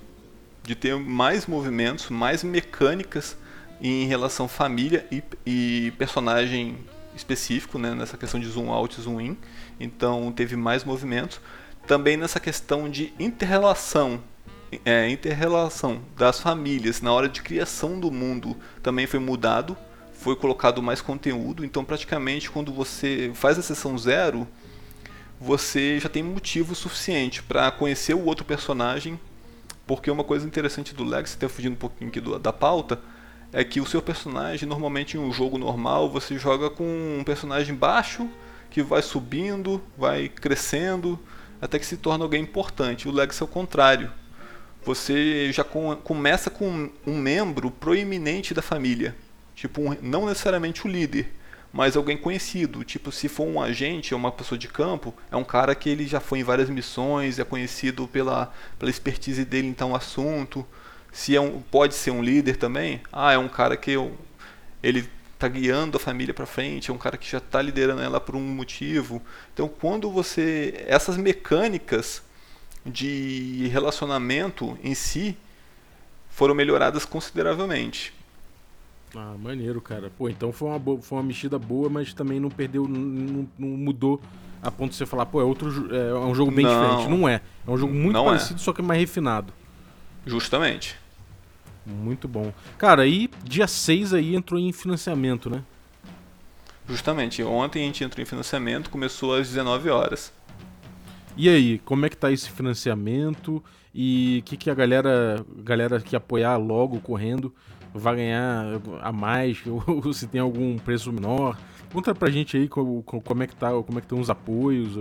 de 0.66 0.74
ter 0.74 0.96
mais 0.96 1.46
movimentos, 1.46 2.10
mais 2.10 2.42
mecânicas 2.42 3.36
em 3.80 4.06
relação 4.06 4.48
família 4.48 5.06
e, 5.10 5.22
e 5.44 5.92
personagem 5.98 6.78
específico, 7.14 7.78
né, 7.78 7.94
nessa 7.94 8.16
questão 8.16 8.38
de 8.40 8.46
zoom 8.46 8.70
out 8.70 8.98
e 8.98 9.02
zoom 9.02 9.20
in. 9.20 9.36
Então 9.78 10.32
teve 10.32 10.56
mais 10.56 10.84
movimentos. 10.84 11.40
Também 11.86 12.16
nessa 12.16 12.40
questão 12.40 12.90
de 12.90 13.12
interrelação, 13.18 14.20
é, 14.84 15.08
interrelação 15.08 16.02
das 16.16 16.40
famílias 16.40 17.00
na 17.00 17.12
hora 17.12 17.28
de 17.28 17.40
criação 17.40 18.00
do 18.00 18.10
mundo 18.10 18.56
também 18.82 19.06
foi 19.06 19.20
mudado 19.20 19.76
foi 20.26 20.34
colocado 20.34 20.82
mais 20.82 21.00
conteúdo, 21.00 21.64
então 21.64 21.84
praticamente 21.84 22.50
quando 22.50 22.72
você 22.72 23.30
faz 23.34 23.58
a 23.58 23.62
sessão 23.62 23.96
zero, 23.96 24.48
você 25.40 26.00
já 26.00 26.08
tem 26.08 26.22
motivo 26.22 26.74
suficiente 26.74 27.42
para 27.42 27.70
conhecer 27.70 28.14
o 28.14 28.24
outro 28.24 28.44
personagem, 28.44 29.20
porque 29.86 30.10
uma 30.10 30.24
coisa 30.24 30.46
interessante 30.46 30.94
do 30.94 31.04
Legacy, 31.04 31.36
até 31.36 31.48
fugindo 31.48 31.74
um 31.74 31.76
pouquinho 31.76 32.10
aqui 32.10 32.20
do, 32.20 32.38
da 32.38 32.52
pauta, 32.52 33.00
é 33.52 33.62
que 33.62 33.80
o 33.80 33.86
seu 33.86 34.02
personagem, 34.02 34.68
normalmente 34.68 35.16
em 35.16 35.20
um 35.20 35.32
jogo 35.32 35.56
normal, 35.56 36.10
você 36.10 36.36
joga 36.38 36.68
com 36.68 36.84
um 37.18 37.22
personagem 37.24 37.74
baixo, 37.74 38.28
que 38.70 38.82
vai 38.82 39.00
subindo, 39.00 39.80
vai 39.96 40.28
crescendo, 40.28 41.18
até 41.60 41.78
que 41.78 41.86
se 41.86 41.96
torna 41.96 42.24
alguém 42.24 42.42
importante. 42.42 43.08
O 43.08 43.12
Legacy 43.12 43.42
é 43.42 43.44
o 43.44 43.48
contrário. 43.48 44.10
Você 44.84 45.50
já 45.52 45.64
com, 45.64 45.96
começa 45.96 46.50
com 46.50 46.90
um 47.06 47.16
membro 47.16 47.70
proeminente 47.70 48.52
da 48.52 48.62
família. 48.62 49.16
Tipo, 49.54 49.80
um, 49.80 49.96
não 50.02 50.26
necessariamente 50.26 50.86
o 50.86 50.90
líder, 50.90 51.32
mas 51.76 51.94
alguém 51.94 52.16
conhecido. 52.16 52.82
Tipo, 52.82 53.12
se 53.12 53.28
for 53.28 53.46
um 53.46 53.60
agente 53.60 54.14
ou 54.14 54.18
uma 54.18 54.32
pessoa 54.32 54.58
de 54.58 54.66
campo, 54.66 55.14
é 55.30 55.36
um 55.36 55.44
cara 55.44 55.74
que 55.74 55.90
ele 55.90 56.06
já 56.06 56.20
foi 56.20 56.38
em 56.38 56.42
várias 56.42 56.70
missões, 56.70 57.38
é 57.38 57.44
conhecido 57.44 58.08
pela, 58.08 58.50
pela 58.78 58.90
expertise 58.90 59.44
dele 59.44 59.68
em 59.68 59.74
tal 59.74 59.94
assunto. 59.94 60.66
Se 61.12 61.36
é 61.36 61.40
um, 61.40 61.60
pode 61.60 61.94
ser 61.94 62.12
um 62.12 62.22
líder 62.22 62.56
também, 62.56 63.02
ah, 63.12 63.30
é 63.34 63.36
um 63.36 63.46
cara 63.46 63.76
que 63.76 63.90
eu, 63.90 64.16
ele 64.82 65.06
está 65.34 65.48
guiando 65.48 65.98
a 65.98 66.00
família 66.00 66.32
para 66.32 66.46
frente, 66.46 66.90
é 66.90 66.94
um 66.94 66.98
cara 66.98 67.18
que 67.18 67.30
já 67.30 67.38
está 67.38 67.60
liderando 67.60 68.00
ela 68.00 68.18
por 68.18 68.34
um 68.34 68.40
motivo. 68.40 69.20
Então, 69.52 69.68
quando 69.68 70.10
você 70.10 70.82
essas 70.86 71.18
mecânicas 71.18 72.22
de 72.86 73.68
relacionamento 73.70 74.78
em 74.82 74.94
si 74.94 75.36
foram 76.30 76.54
melhoradas 76.54 77.04
consideravelmente. 77.04 78.15
Ah, 79.16 79.34
maneiro, 79.38 79.80
cara. 79.80 80.10
Pô, 80.16 80.28
então 80.28 80.52
foi 80.52 80.68
uma, 80.68 80.78
boa, 80.78 81.00
foi 81.00 81.16
uma 81.16 81.24
mexida 81.24 81.58
boa, 81.58 81.88
mas 81.88 82.12
também 82.12 82.38
não 82.38 82.50
perdeu, 82.50 82.86
não, 82.86 83.48
não 83.58 83.68
mudou 83.68 84.20
a 84.62 84.70
ponto 84.70 84.90
de 84.90 84.96
você 84.96 85.06
falar, 85.06 85.26
pô, 85.26 85.40
é 85.40 85.44
outro 85.44 85.94
é, 85.94 86.10
é 86.10 86.14
um 86.14 86.34
jogo 86.34 86.50
bem 86.50 86.64
Não. 86.64 86.72
diferente. 86.72 87.08
Não 87.10 87.28
é. 87.28 87.40
É 87.66 87.70
um 87.70 87.78
jogo 87.78 87.94
muito 87.94 88.12
Não 88.12 88.24
é. 88.24 88.26
parecido, 88.26 88.60
só 88.60 88.72
que 88.72 88.82
mais 88.82 89.00
refinado. 89.00 89.52
Justamente. 90.26 90.96
Muito 91.86 92.26
bom. 92.28 92.52
Cara, 92.76 93.02
aí 93.02 93.30
dia 93.44 93.66
6 93.66 94.12
aí 94.12 94.34
entrou 94.34 94.60
em 94.60 94.72
financiamento, 94.72 95.48
né? 95.48 95.62
Justamente, 96.88 97.42
ontem 97.42 97.82
a 97.82 97.86
gente 97.86 98.04
entrou 98.04 98.22
em 98.22 98.26
financiamento, 98.26 98.90
começou 98.90 99.34
às 99.34 99.48
19 99.48 99.88
horas. 99.88 100.32
E 101.36 101.48
aí, 101.48 101.78
como 101.78 102.06
é 102.06 102.08
que 102.08 102.16
tá 102.16 102.30
esse 102.30 102.50
financiamento? 102.50 103.62
E 103.94 104.40
o 104.40 104.42
que, 104.44 104.56
que 104.56 104.70
a 104.70 104.74
galera, 104.74 105.44
galera 105.58 106.00
que 106.00 106.14
apoiar 106.14 106.56
logo 106.56 107.00
correndo 107.00 107.52
vai 107.98 108.16
ganhar 108.16 108.64
a 109.02 109.12
mais? 109.12 109.58
Ou 109.66 110.12
se 110.12 110.26
tem 110.26 110.40
algum 110.40 110.78
preço 110.78 111.12
menor? 111.12 111.58
Conta 111.92 112.14
pra 112.14 112.30
gente 112.30 112.56
aí 112.56 112.68
como, 112.68 113.02
como 113.02 113.42
é 113.42 113.46
que 113.46 113.54
tá, 113.54 113.70
como 113.70 113.98
é 113.98 114.00
que 114.00 114.06
estão 114.06 114.20
os 114.20 114.28
apoios, 114.28 114.92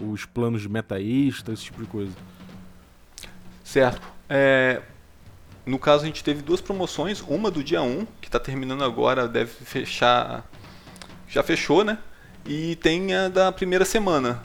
os 0.00 0.24
planos 0.24 0.62
de 0.62 0.68
meta 0.68 1.00
extra, 1.00 1.54
esse 1.54 1.64
tipo 1.64 1.82
de 1.82 1.88
coisa. 1.88 2.12
Certo. 3.62 4.02
É, 4.28 4.82
no 5.64 5.78
caso, 5.78 6.02
a 6.02 6.06
gente 6.06 6.24
teve 6.24 6.42
duas 6.42 6.60
promoções. 6.60 7.20
Uma 7.20 7.50
do 7.50 7.62
dia 7.62 7.82
1, 7.82 8.06
que 8.20 8.28
está 8.28 8.40
terminando 8.40 8.82
agora, 8.82 9.28
deve 9.28 9.50
fechar. 9.50 10.44
Já 11.28 11.42
fechou, 11.42 11.84
né? 11.84 11.98
E 12.44 12.76
tem 12.76 13.14
a 13.14 13.28
da 13.28 13.52
primeira 13.52 13.84
semana. 13.84 14.42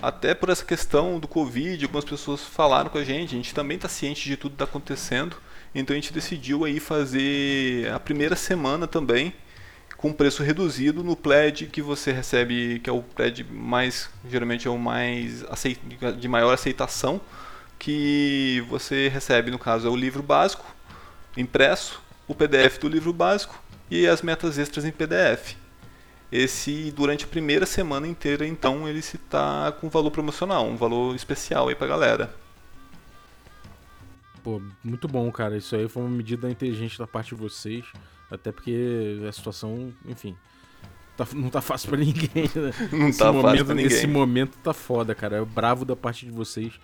Até 0.00 0.34
por 0.34 0.48
essa 0.48 0.64
questão 0.64 1.18
do 1.18 1.28
Covid, 1.28 1.84
algumas 1.84 2.04
pessoas 2.04 2.42
falaram 2.42 2.88
com 2.88 2.98
a 2.98 3.04
gente. 3.04 3.34
A 3.34 3.36
gente 3.36 3.54
também 3.54 3.76
está 3.76 3.88
ciente 3.88 4.24
de 4.28 4.36
tudo 4.36 4.52
que 4.52 4.54
está 4.54 4.64
acontecendo. 4.64 5.36
Então 5.74 5.94
a 5.94 5.98
gente 5.98 6.12
decidiu 6.12 6.64
aí 6.64 6.80
fazer 6.80 7.90
a 7.92 8.00
primeira 8.00 8.36
semana 8.36 8.86
também 8.86 9.32
com 9.96 10.12
preço 10.12 10.42
reduzido 10.42 11.02
no 11.02 11.16
pledge 11.16 11.66
que 11.66 11.82
você 11.82 12.12
recebe, 12.12 12.78
que 12.78 12.88
é 12.88 12.92
o 12.92 13.02
pledge 13.02 13.44
mais 13.44 14.08
geralmente 14.30 14.68
é 14.68 14.70
o 14.70 14.78
mais 14.78 15.44
de 16.18 16.28
maior 16.28 16.54
aceitação 16.54 17.20
que 17.78 18.64
você 18.68 19.08
recebe, 19.08 19.50
no 19.50 19.58
caso, 19.58 19.86
é 19.86 19.90
o 19.90 19.96
livro 19.96 20.22
básico 20.22 20.64
impresso, 21.36 22.02
o 22.26 22.34
PDF 22.34 22.78
do 22.78 22.88
livro 22.88 23.12
básico 23.12 23.62
e 23.90 24.06
as 24.06 24.22
metas 24.22 24.58
extras 24.58 24.84
em 24.84 24.90
PDF. 24.90 25.54
Esse, 26.30 26.90
durante 26.90 27.24
a 27.24 27.28
primeira 27.28 27.64
semana 27.64 28.06
inteira, 28.06 28.46
então, 28.46 28.88
ele 28.88 29.00
se 29.00 29.16
está 29.16 29.72
com 29.72 29.88
valor 29.88 30.10
promocional, 30.10 30.66
um 30.66 30.76
valor 30.76 31.14
especial 31.14 31.68
aí 31.68 31.74
pra 31.74 31.86
galera. 31.86 32.34
Pô, 34.42 34.62
muito 34.82 35.08
bom, 35.08 35.30
cara. 35.30 35.56
Isso 35.56 35.74
aí 35.76 35.88
foi 35.88 36.02
uma 36.02 36.10
medida 36.10 36.50
inteligente 36.50 36.98
da 36.98 37.06
parte 37.06 37.34
de 37.34 37.40
vocês. 37.40 37.84
Até 38.30 38.52
porque 38.52 39.20
a 39.26 39.32
situação, 39.32 39.92
enfim, 40.06 40.36
tá, 41.16 41.26
não 41.34 41.48
tá 41.48 41.60
fácil 41.60 41.88
para 41.90 41.98
ninguém. 42.04 42.44
Né? 42.54 42.88
Não 42.92 43.08
esse 43.08 43.18
tá 43.18 43.32
momento, 43.32 43.42
fácil 43.42 43.64
pra 43.64 43.74
ninguém. 43.74 43.92
Esse 43.92 44.06
momento 44.06 44.58
tá 44.58 44.72
foda, 44.72 45.14
cara. 45.14 45.38
É 45.38 45.44
bravo 45.44 45.84
da 45.84 45.96
parte 45.96 46.26
de 46.26 46.32
vocês 46.32 46.78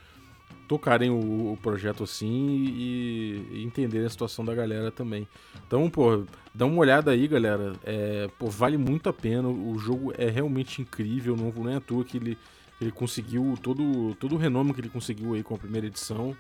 tocarem 0.67 1.11
o, 1.11 1.53
o 1.53 1.59
projeto 1.63 2.05
assim 2.05 2.49
e, 2.57 3.49
e, 3.53 3.65
entenderem 3.65 4.07
a 4.07 4.11
situação 4.11 4.45
da 4.45 4.55
galera 4.55 4.91
também. 4.91 5.29
Então, 5.67 5.89
pô, 5.91 6.25
dá 6.55 6.67
uma 6.67 6.79
olhada 6.79 7.11
aí, 7.11 7.29
galera. 7.29 7.75
É, 7.85 8.29
pô, 8.39 8.49
vale 8.49 8.77
muito 8.77 9.09
a 9.09 9.13
pena. 9.13 9.49
O 9.49 9.79
jogo 9.79 10.13
é 10.17 10.29
realmente 10.29 10.83
incrível. 10.83 11.37
Não, 11.37 11.51
não 11.51 11.71
é 11.71 11.77
à 11.77 11.81
toa 11.81 12.05
que 12.05 12.17
ele, 12.17 12.39
ele 12.81 12.91
conseguiu 12.91 13.55
todo, 13.63 14.15
todo 14.17 14.35
o 14.35 14.39
renome 14.39 14.73
que 14.73 14.81
ele 14.81 14.89
conseguiu 14.89 15.35
aí 15.35 15.43
com 15.43 15.55
a 15.55 15.59
primeira 15.59 15.87
edição. 15.87 16.37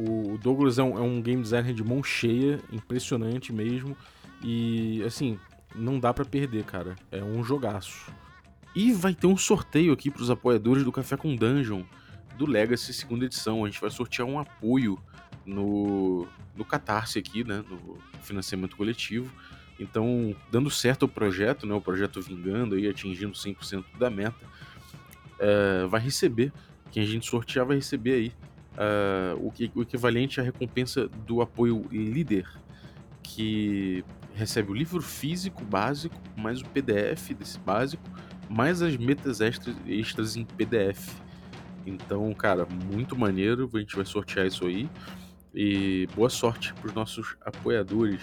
O, 0.00 0.38
Douglas 0.38 0.78
é 0.78 0.82
um, 0.82 0.98
é 0.98 1.00
um 1.02 1.20
game 1.20 1.42
designer 1.42 1.74
de 1.74 1.84
mão 1.84 2.02
cheia, 2.02 2.58
impressionante 2.72 3.52
mesmo. 3.52 3.96
E, 4.42 5.02
assim, 5.04 5.38
não 5.74 5.98
dá 5.98 6.14
para 6.14 6.24
perder, 6.24 6.64
cara. 6.64 6.96
É 7.10 7.22
um 7.22 7.44
jogaço. 7.44 8.10
E 8.74 8.92
vai 8.92 9.14
ter 9.14 9.26
um 9.26 9.36
sorteio 9.36 9.92
aqui 9.92 10.10
para 10.10 10.22
os 10.22 10.30
apoiadores 10.30 10.84
do 10.84 10.92
Café 10.92 11.16
com 11.16 11.34
Dungeon 11.34 11.82
do 12.38 12.46
Legacy 12.46 12.94
segunda 12.94 13.26
edição. 13.26 13.64
A 13.64 13.68
gente 13.68 13.80
vai 13.80 13.90
sortear 13.90 14.26
um 14.26 14.38
apoio 14.38 14.98
no, 15.44 16.26
no 16.56 16.64
Catarse 16.64 17.18
aqui, 17.18 17.44
né, 17.44 17.62
no 17.68 17.98
financiamento 18.22 18.76
coletivo. 18.76 19.30
Então, 19.78 20.34
dando 20.50 20.70
certo 20.70 21.04
o 21.04 21.08
projeto, 21.08 21.66
né, 21.66 21.74
o 21.74 21.80
projeto 21.80 22.20
vingando 22.20 22.74
aí, 22.74 22.88
atingindo 22.88 23.32
100% 23.32 23.84
da 23.98 24.08
meta, 24.08 24.46
é, 25.38 25.86
vai 25.86 26.00
receber, 26.00 26.52
quem 26.90 27.02
a 27.02 27.06
gente 27.06 27.28
sortear 27.28 27.66
vai 27.66 27.76
receber 27.76 28.12
aí 28.12 28.32
uh, 28.80 29.52
o, 29.74 29.82
equivalente 29.82 30.40
à 30.40 30.42
recompensa 30.42 31.08
do 31.26 31.42
apoio 31.42 31.86
líder, 31.92 32.48
que 33.22 34.02
recebe 34.34 34.70
o 34.70 34.74
livro 34.74 35.02
físico 35.02 35.62
básico, 35.64 36.16
mais 36.36 36.62
o 36.62 36.64
PDF 36.64 37.34
desse 37.38 37.58
básico, 37.58 38.02
mais 38.48 38.80
as 38.82 38.96
metas 38.96 39.40
extras, 39.40 39.76
extras 39.86 40.36
em 40.36 40.44
PDF. 40.44 41.14
Então, 41.86 42.32
cara, 42.34 42.66
muito 42.66 43.16
maneiro. 43.16 43.70
A 43.72 43.78
gente 43.78 43.96
vai 43.96 44.04
sortear 44.04 44.46
isso 44.46 44.66
aí. 44.66 44.88
E 45.54 46.08
boa 46.14 46.30
sorte 46.30 46.72
para 46.74 46.88
os 46.88 46.94
nossos 46.94 47.36
apoiadores. 47.44 48.22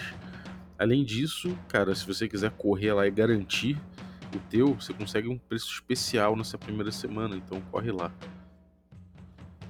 Além 0.78 1.04
disso, 1.04 1.56
cara, 1.68 1.94
se 1.94 2.06
você 2.06 2.28
quiser 2.28 2.50
correr 2.52 2.92
lá 2.92 3.06
e 3.06 3.10
garantir 3.10 3.76
o 4.34 4.38
teu, 4.50 4.74
você 4.74 4.92
consegue 4.92 5.28
um 5.28 5.36
preço 5.36 5.70
especial 5.70 6.36
nessa 6.36 6.56
primeira 6.56 6.92
semana. 6.92 7.36
Então, 7.36 7.60
corre 7.70 7.90
lá. 7.90 8.12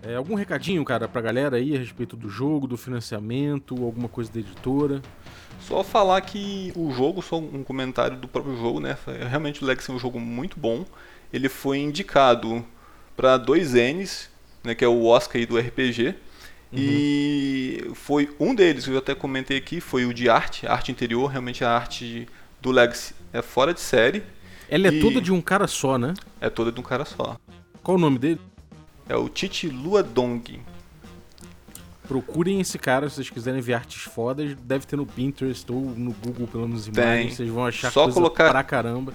É, 0.02 0.14
algum 0.14 0.34
recadinho, 0.34 0.84
cara, 0.84 1.08
pra 1.08 1.20
galera 1.20 1.56
aí 1.56 1.74
a 1.74 1.78
respeito 1.78 2.16
do 2.16 2.28
jogo, 2.28 2.66
do 2.66 2.76
financiamento, 2.76 3.84
alguma 3.84 4.08
coisa 4.08 4.30
da 4.32 4.40
editora? 4.40 5.02
Só 5.61 5.82
falar 5.82 6.20
que 6.20 6.72
o 6.76 6.92
jogo, 6.92 7.20
só 7.20 7.38
um 7.38 7.64
comentário 7.64 8.16
do 8.16 8.28
próprio 8.28 8.56
jogo, 8.56 8.80
né? 8.80 8.96
Realmente 9.28 9.62
o 9.62 9.66
Legacy 9.66 9.90
é 9.90 9.94
um 9.94 9.98
jogo 9.98 10.20
muito 10.20 10.58
bom. 10.58 10.84
Ele 11.32 11.48
foi 11.48 11.78
indicado 11.78 12.64
para 13.16 13.37
dois 13.37 13.74
N's, 13.74 14.30
né, 14.62 14.74
que 14.74 14.84
é 14.84 14.88
o 14.88 15.04
Oscar 15.04 15.37
aí 15.37 15.46
do 15.46 15.58
RPG. 15.58 16.08
Uhum. 16.08 16.14
E 16.72 17.90
foi 17.94 18.30
um 18.38 18.54
deles 18.54 18.84
que 18.84 18.90
eu 18.90 18.98
até 18.98 19.14
comentei 19.14 19.56
aqui, 19.56 19.80
foi 19.80 20.04
o 20.04 20.14
de 20.14 20.28
arte, 20.28 20.66
arte 20.66 20.92
interior, 20.92 21.26
realmente 21.26 21.64
a 21.64 21.70
arte 21.70 22.28
do 22.61 22.70
Legacy 22.70 23.14
é 23.32 23.42
fora 23.42 23.74
de 23.74 23.80
série. 23.80 24.22
Ela 24.68 24.88
é 24.88 25.00
toda 25.00 25.20
de 25.20 25.32
um 25.32 25.40
cara 25.40 25.66
só, 25.66 25.98
né? 25.98 26.14
É 26.40 26.48
toda 26.48 26.70
de 26.70 26.78
um 26.78 26.82
cara 26.82 27.04
só. 27.04 27.37
Qual 27.82 27.96
o 27.96 28.00
nome 28.00 28.18
dele? 28.18 28.40
É 29.09 29.16
o 29.16 29.29
Titi 29.29 29.68
Luadong. 29.68 30.61
Procurem 32.07 32.61
esse 32.61 32.79
cara 32.79 33.09
se 33.09 33.16
vocês 33.16 33.31
quiserem 33.31 33.61
ver 33.61 33.75
artes 33.75 34.03
fodas. 34.03 34.55
Deve 34.62 34.87
ter 34.87 34.97
no 34.97 35.07
Pinterest 35.07 35.71
ou 35.71 35.81
no 35.81 36.12
Google, 36.12 36.47
pelo 36.47 36.68
menos 36.68 36.87
imagens. 36.87 37.37
Vocês 37.37 37.49
vão 37.49 37.66
achar 37.66 37.90
Só 37.90 38.05
coisa 38.05 38.14
colocar 38.14 38.51
pra 38.51 38.62
caramba. 38.62 39.12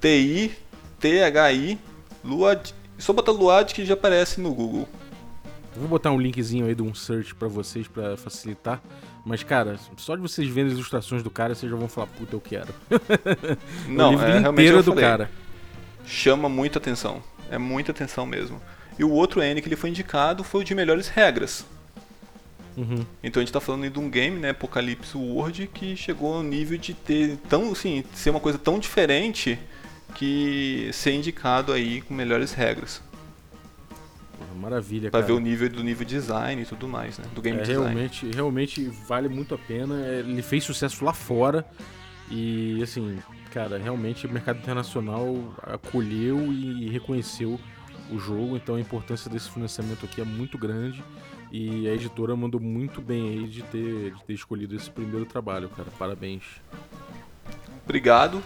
T-I-T-H-I 0.00 1.78
Luad 2.24 2.74
só 2.98 3.12
botar 3.12 3.32
Luad 3.32 3.74
que 3.74 3.84
já 3.84 3.94
aparece 3.94 4.40
no 4.40 4.52
Google. 4.54 4.88
vou 5.74 5.88
botar 5.88 6.10
um 6.10 6.20
linkzinho 6.20 6.66
aí 6.66 6.74
de 6.74 6.82
um 6.82 6.94
search 6.94 7.34
para 7.34 7.48
vocês 7.48 7.86
para 7.86 8.16
facilitar. 8.16 8.82
Mas, 9.24 9.42
cara, 9.42 9.78
só 9.96 10.14
de 10.14 10.22
vocês 10.22 10.48
verem 10.48 10.70
as 10.70 10.74
ilustrações 10.74 11.22
do 11.22 11.30
cara, 11.30 11.54
vocês 11.54 11.70
já 11.70 11.76
vão 11.76 11.88
falar, 11.88 12.06
puta, 12.06 12.36
eu 12.36 12.40
quero. 12.40 12.72
Não, 13.88 14.10
o 14.10 14.10
livro 14.12 14.26
é, 14.26 14.38
inteiro 14.38 14.82
do 14.82 14.92
falei, 14.92 15.04
cara. 15.04 15.30
Chama 16.06 16.48
muita 16.48 16.78
atenção. 16.78 17.22
É 17.50 17.58
muita 17.58 17.92
atenção 17.92 18.24
mesmo. 18.24 18.60
E 18.98 19.04
o 19.04 19.10
outro 19.10 19.42
N 19.42 19.60
que 19.60 19.68
ele 19.68 19.76
foi 19.76 19.90
indicado 19.90 20.42
foi 20.42 20.62
o 20.62 20.64
de 20.64 20.74
melhores 20.74 21.08
regras. 21.08 21.64
Uhum. 22.76 23.04
Então 23.22 23.40
a 23.40 23.44
gente 23.44 23.52
tá 23.52 23.60
falando 23.60 23.88
de 23.88 23.98
um 23.98 24.10
game, 24.10 24.38
né, 24.38 24.50
Apocalipse 24.50 25.16
World, 25.16 25.66
que 25.72 25.96
chegou 25.96 26.34
ao 26.34 26.42
nível 26.42 26.76
de 26.76 26.92
ter 26.92 27.38
tão, 27.48 27.72
assim, 27.72 28.04
ser 28.14 28.30
uma 28.30 28.40
coisa 28.40 28.58
tão 28.58 28.78
diferente 28.78 29.58
que 30.14 30.90
ser 30.92 31.12
indicado 31.12 31.72
aí 31.72 32.02
com 32.02 32.14
melhores 32.14 32.52
regras. 32.52 33.02
Maravilha, 34.56 35.10
pra 35.10 35.20
cara. 35.20 35.32
ver 35.32 35.38
o 35.38 35.40
nível 35.40 35.68
do 35.68 35.84
nível 35.84 36.04
design 36.04 36.62
e 36.62 36.64
tudo 36.64 36.88
mais, 36.88 37.18
né? 37.18 37.24
Do 37.34 37.42
game 37.42 37.58
é, 37.58 37.62
design. 37.62 37.84
Realmente, 37.84 38.30
realmente 38.34 38.84
vale 39.06 39.28
muito 39.28 39.54
a 39.54 39.58
pena. 39.58 40.04
É, 40.04 40.20
ele 40.20 40.42
fez 40.42 40.64
sucesso 40.64 41.04
lá 41.04 41.12
fora. 41.12 41.64
E 42.30 42.82
assim, 42.82 43.18
cara, 43.52 43.78
realmente 43.78 44.26
o 44.26 44.32
mercado 44.32 44.58
internacional 44.58 45.54
acolheu 45.62 46.52
e 46.52 46.88
reconheceu 46.88 47.60
o 48.10 48.18
jogo, 48.18 48.56
então 48.56 48.76
a 48.76 48.80
importância 48.80 49.30
desse 49.30 49.50
financiamento 49.50 50.04
aqui 50.04 50.20
é 50.20 50.24
muito 50.24 50.56
grande 50.56 51.02
e 51.50 51.88
a 51.88 51.92
editora 51.92 52.34
mandou 52.36 52.60
muito 52.60 53.00
bem 53.00 53.28
aí 53.28 53.48
de 53.48 53.62
ter, 53.62 54.12
de 54.12 54.24
ter 54.24 54.32
escolhido 54.32 54.74
esse 54.74 54.90
primeiro 54.90 55.24
trabalho, 55.24 55.68
cara. 55.68 55.88
Parabéns. 55.98 56.42
Obrigado. 57.84 58.42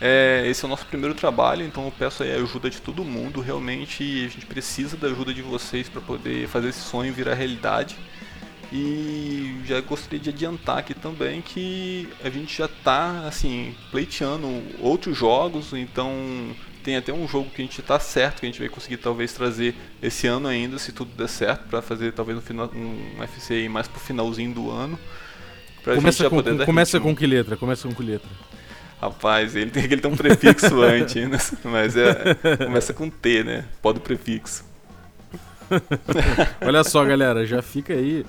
É, 0.00 0.44
esse 0.46 0.64
é 0.64 0.66
o 0.66 0.68
nosso 0.68 0.86
primeiro 0.86 1.14
trabalho, 1.14 1.64
então 1.64 1.84
eu 1.84 1.92
peço 1.92 2.22
a 2.22 2.26
ajuda 2.26 2.68
de 2.68 2.80
todo 2.80 3.04
mundo. 3.04 3.40
Realmente 3.40 4.02
a 4.02 4.28
gente 4.28 4.46
precisa 4.46 4.96
da 4.96 5.08
ajuda 5.08 5.32
de 5.32 5.42
vocês 5.42 5.88
para 5.88 6.00
poder 6.00 6.48
fazer 6.48 6.68
esse 6.68 6.80
sonho 6.80 7.12
virar 7.12 7.34
realidade. 7.34 7.96
E 8.72 9.60
já 9.64 9.80
gostaria 9.80 10.18
de 10.18 10.30
adiantar 10.30 10.78
aqui 10.78 10.94
também 10.94 11.40
que 11.40 12.08
a 12.24 12.30
gente 12.30 12.56
já 12.56 12.64
está 12.64 13.26
assim 13.26 13.74
pleiteando 13.90 14.48
outros 14.80 15.16
jogos, 15.16 15.72
então 15.72 16.10
tem 16.84 16.96
até 16.96 17.12
um 17.12 17.26
jogo 17.26 17.48
que 17.48 17.62
a 17.62 17.64
gente 17.64 17.80
está 17.80 17.98
certo 17.98 18.40
que 18.40 18.46
a 18.46 18.48
gente 18.48 18.60
vai 18.60 18.68
conseguir 18.68 18.98
talvez 18.98 19.32
trazer 19.32 19.74
esse 20.02 20.26
ano 20.26 20.46
ainda, 20.46 20.78
se 20.78 20.92
tudo 20.92 21.10
der 21.16 21.28
certo, 21.28 21.66
para 21.66 21.80
fazer 21.80 22.12
talvez 22.12 22.38
um, 22.38 22.42
final, 22.42 22.70
um 22.74 23.26
FCI 23.26 23.68
mais 23.68 23.88
pro 23.88 23.98
finalzinho 23.98 24.52
do 24.52 24.70
ano. 24.70 24.98
Começa, 25.82 26.30
com, 26.30 26.42
com, 26.42 26.64
começa 26.64 27.00
com 27.00 27.16
que 27.16 27.26
letra? 27.26 27.56
Começa 27.56 27.88
com 27.88 27.94
que 27.94 28.02
letra? 28.02 28.30
Rapaz, 29.00 29.56
ele 29.56 29.70
tem, 29.70 29.84
ele 29.84 29.96
tem 29.96 30.10
um 30.10 30.16
prefixo 30.16 30.80
antes, 30.84 31.28
né? 31.28 31.38
mas 31.64 31.96
é, 31.96 32.34
começa 32.64 32.92
com 32.94 33.10
T, 33.10 33.42
né? 33.42 33.64
Pode 33.82 34.00
prefixo. 34.00 34.64
Olha 36.60 36.84
só, 36.84 37.04
galera, 37.04 37.46
já 37.46 37.60
fica 37.60 37.94
aí 37.94 38.24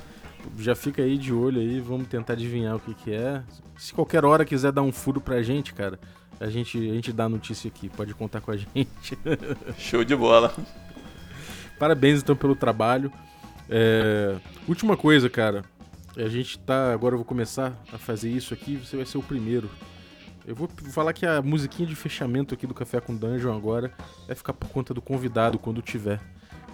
já 0.60 0.76
fica 0.76 1.02
aí 1.02 1.18
de 1.18 1.34
olho 1.34 1.60
aí, 1.60 1.80
vamos 1.80 2.08
tentar 2.08 2.34
adivinhar 2.34 2.76
o 2.76 2.80
que, 2.80 2.94
que 2.94 3.14
é. 3.14 3.42
Se 3.78 3.94
qualquer 3.94 4.24
hora 4.24 4.46
quiser 4.46 4.72
dar 4.72 4.82
um 4.82 4.92
furo 4.92 5.20
pra 5.20 5.42
gente, 5.42 5.74
cara, 5.74 6.00
a 6.40 6.50
gente, 6.50 6.78
a 6.78 6.94
gente 6.94 7.14
dá 7.14 7.26
a 7.26 7.30
notícia 7.30 7.68
aqui, 7.68 7.90
pode 7.90 8.14
contar 8.14 8.42
com 8.42 8.52
a 8.52 8.58
gente. 8.58 9.18
Show 9.78 10.04
de 10.04 10.16
bola. 10.16 10.54
Parabéns 11.80 12.22
então 12.22 12.36
pelo 12.36 12.56
trabalho. 12.56 13.12
É, 13.70 14.36
Última 14.68 14.98
coisa, 14.98 15.30
cara. 15.30 15.64
A 16.18 16.28
gente 16.30 16.58
tá. 16.60 16.94
Agora 16.94 17.14
eu 17.14 17.18
vou 17.18 17.26
começar 17.26 17.74
a 17.92 17.98
fazer 17.98 18.30
isso 18.30 18.54
aqui, 18.54 18.78
você 18.78 18.96
vai 18.96 19.06
ser 19.06 19.18
o 19.18 19.24
primeiro. 19.24 19.70
Eu 20.48 20.56
vou 20.56 20.70
falar 20.92 21.12
que 21.12 21.26
a 21.26 21.42
musiquinha 21.42 21.88
de 21.88 21.96
fechamento 21.96 22.54
aqui 22.54 22.68
do 22.68 22.74
Café 22.74 23.02
com 23.02 23.16
Dungeon 23.16 23.56
agora 23.56 23.92
vai 24.28 24.36
ficar 24.36 24.54
por 24.54 24.70
conta 24.70 24.94
do 24.94 25.02
convidado 25.02 25.58
quando 25.58 25.82
tiver. 25.82 26.22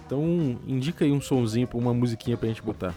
Então, 0.04 0.60
indica 0.66 1.04
aí 1.04 1.10
um 1.10 1.22
sonzinho 1.22 1.66
pra 1.66 1.78
uma 1.78 1.94
musiquinha 1.94 2.36
pra 2.36 2.48
gente 2.48 2.62
botar. 2.62 2.94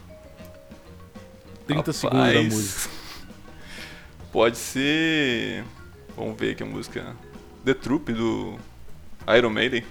30 1.65 1.80
Rapaz, 1.80 1.95
segundos 1.95 2.34
da 2.34 2.43
música. 2.43 2.89
Pode 4.32 4.58
ser. 4.58 5.63
Vamos 6.15 6.39
ver 6.39 6.51
aqui 6.51 6.63
a 6.63 6.65
música. 6.65 7.15
The 7.63 7.73
Troop 7.73 8.13
do 8.13 8.56
Iron 9.36 9.49
Maiden. 9.49 9.84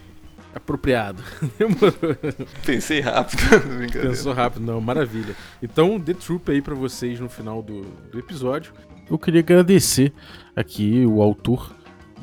Apropriado. 0.55 1.23
Demorou. 1.59 2.17
Pensei 2.65 3.01
rápido. 3.01 3.41
Brincadeira. 3.77 4.11
Pensou 4.11 4.33
rápido, 4.33 4.65
não, 4.65 4.81
maravilha. 4.81 5.35
Então, 5.63 6.01
The 6.01 6.15
Troop 6.15 6.51
aí 6.51 6.63
pra 6.63 6.75
vocês 6.75 7.19
no 7.21 7.29
final 7.29 7.61
do, 7.63 7.83
do 8.11 8.19
episódio. 8.19 8.73
Eu 9.11 9.19
queria 9.19 9.41
agradecer 9.41 10.13
aqui 10.57 11.05
o 11.05 11.21
autor 11.21 11.75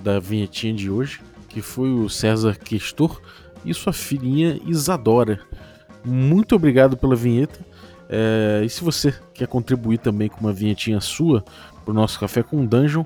da 0.02 0.20
vinhetinha 0.20 0.74
de 0.74 0.90
hoje, 0.90 1.22
que 1.48 1.62
foi 1.62 1.92
o 1.92 2.10
César 2.10 2.58
Questor 2.58 3.22
e 3.64 3.74
sua 3.74 3.94
filhinha 3.94 4.60
Isadora. 4.66 5.40
Muito 6.04 6.56
obrigado 6.56 6.98
pela 6.98 7.16
vinheta. 7.16 7.60
É, 8.10 8.64
e 8.66 8.70
se 8.70 8.84
você 8.84 9.14
quer 9.34 9.48
contribuir 9.48 10.00
também 10.00 10.28
com 10.28 10.40
uma 10.40 10.52
vinhetinha 10.52 11.00
sua 11.00 11.44
pro 11.86 11.94
nosso 11.94 12.20
Café 12.20 12.42
com 12.42 12.66
Dungeon, 12.66 13.04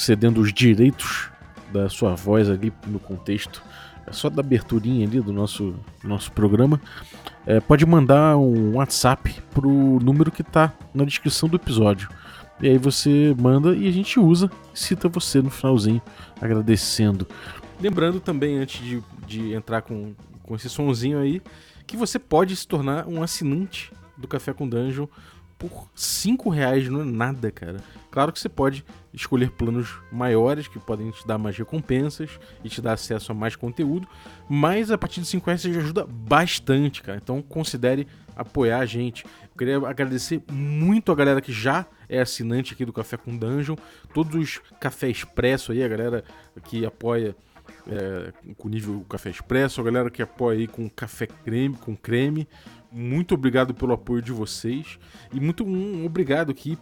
cedendo 0.00 0.40
os 0.40 0.50
direitos 0.50 1.30
da 1.70 1.90
sua 1.90 2.14
voz 2.14 2.48
ali 2.48 2.72
no 2.86 2.98
contexto, 2.98 3.62
é 4.06 4.12
só 4.12 4.30
da 4.30 4.40
aberturinha 4.40 5.06
ali 5.06 5.20
do 5.20 5.30
nosso, 5.30 5.74
nosso 6.02 6.32
programa, 6.32 6.80
é, 7.46 7.60
pode 7.60 7.84
mandar 7.84 8.38
um 8.38 8.76
WhatsApp 8.76 9.42
pro 9.50 9.70
número 10.00 10.32
que 10.32 10.42
tá 10.42 10.72
na 10.94 11.04
descrição 11.04 11.48
do 11.50 11.56
episódio. 11.56 12.08
E 12.62 12.68
aí 12.68 12.78
você 12.78 13.36
manda 13.38 13.76
e 13.76 13.86
a 13.86 13.90
gente 13.90 14.18
usa 14.18 14.50
cita 14.72 15.06
você 15.06 15.42
no 15.42 15.50
finalzinho, 15.50 16.00
agradecendo. 16.40 17.26
Lembrando 17.78 18.20
também, 18.20 18.56
antes 18.56 18.82
de, 18.82 19.02
de 19.26 19.52
entrar 19.52 19.82
com, 19.82 20.14
com 20.42 20.56
esse 20.56 20.70
sonzinho 20.70 21.18
aí, 21.18 21.42
que 21.86 21.96
você 21.96 22.18
pode 22.18 22.56
se 22.56 22.66
tornar 22.66 23.06
um 23.06 23.22
assinante 23.22 23.92
do 24.16 24.26
Café 24.26 24.54
com 24.54 24.66
Dungeon 24.66 25.06
por 25.60 25.90
5 25.94 26.48
reais, 26.48 26.88
não 26.88 27.02
é 27.02 27.04
nada, 27.04 27.50
cara. 27.50 27.76
Claro 28.10 28.32
que 28.32 28.40
você 28.40 28.48
pode 28.48 28.82
escolher 29.12 29.50
planos 29.50 29.94
maiores 30.10 30.66
que 30.66 30.78
podem 30.78 31.10
te 31.10 31.26
dar 31.26 31.36
mais 31.36 31.56
recompensas 31.56 32.30
e 32.64 32.68
te 32.70 32.80
dar 32.80 32.94
acesso 32.94 33.30
a 33.30 33.34
mais 33.34 33.56
conteúdo, 33.56 34.08
mas 34.48 34.90
a 34.90 34.96
partir 34.96 35.20
de 35.20 35.26
5 35.26 35.44
reais 35.44 35.60
você 35.60 35.70
já 35.70 35.80
ajuda 35.80 36.06
bastante, 36.06 37.02
cara. 37.02 37.20
Então 37.22 37.42
considere 37.42 38.08
apoiar 38.34 38.78
a 38.78 38.86
gente. 38.86 39.24
Eu 39.24 39.58
queria 39.58 39.76
agradecer 39.86 40.42
muito 40.50 41.12
a 41.12 41.14
galera 41.14 41.42
que 41.42 41.52
já 41.52 41.84
é 42.08 42.20
assinante 42.20 42.72
aqui 42.72 42.86
do 42.86 42.92
Café 42.92 43.18
com 43.18 43.36
Dungeon, 43.36 43.76
todos 44.14 44.34
os 44.34 44.60
Café 44.80 45.10
Expresso 45.10 45.72
aí, 45.72 45.84
a 45.84 45.88
galera 45.88 46.24
que 46.64 46.86
apoia 46.86 47.36
é, 47.86 48.32
com 48.56 48.68
nível 48.68 49.04
Café 49.10 49.28
Expresso, 49.28 49.80
a 49.80 49.84
galera 49.84 50.10
que 50.10 50.22
apoia 50.22 50.60
aí 50.60 50.66
com 50.66 50.88
café 50.88 51.26
creme, 51.26 51.76
com 51.76 51.94
creme. 51.94 52.48
Muito 52.92 53.34
obrigado 53.34 53.72
pelo 53.72 53.92
apoio 53.92 54.20
de 54.20 54.32
vocês 54.32 54.98
e 55.32 55.38
muito 55.40 55.64
um 55.64 56.04
obrigado 56.04 56.50
aqui 56.50 56.76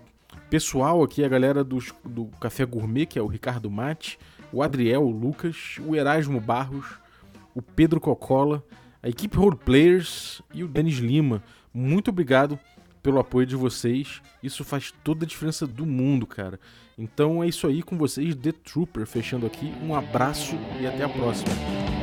pessoal 0.48 1.02
aqui, 1.02 1.24
a 1.24 1.28
galera 1.28 1.62
dos, 1.62 1.92
do 2.04 2.26
Café 2.40 2.64
Gourmet, 2.64 3.06
que 3.06 3.18
é 3.18 3.22
o 3.22 3.26
Ricardo 3.26 3.70
Mate, 3.70 4.18
o 4.52 4.62
Adriel 4.62 5.02
o 5.02 5.10
Lucas, 5.10 5.76
o 5.86 5.94
Erasmo 5.94 6.40
Barros, 6.40 6.86
o 7.54 7.60
Pedro 7.60 8.00
Cocola, 8.00 8.64
a 9.02 9.08
equipe 9.08 9.36
Roleplayers 9.36 10.42
e 10.52 10.64
o 10.64 10.68
Denis 10.68 10.96
Lima. 10.96 11.42
Muito 11.72 12.08
obrigado 12.08 12.58
pelo 13.02 13.18
apoio 13.18 13.46
de 13.46 13.56
vocês. 13.56 14.20
Isso 14.42 14.64
faz 14.64 14.92
toda 15.04 15.24
a 15.24 15.28
diferença 15.28 15.66
do 15.66 15.86
mundo, 15.86 16.26
cara. 16.26 16.58
Então 16.96 17.42
é 17.42 17.48
isso 17.48 17.66
aí 17.66 17.82
com 17.82 17.96
vocês, 17.96 18.34
The 18.34 18.52
Trooper, 18.52 19.06
fechando 19.06 19.46
aqui. 19.46 19.72
Um 19.82 19.94
abraço 19.94 20.56
e 20.80 20.86
até 20.86 21.04
a 21.04 21.08
próxima. 21.08 21.97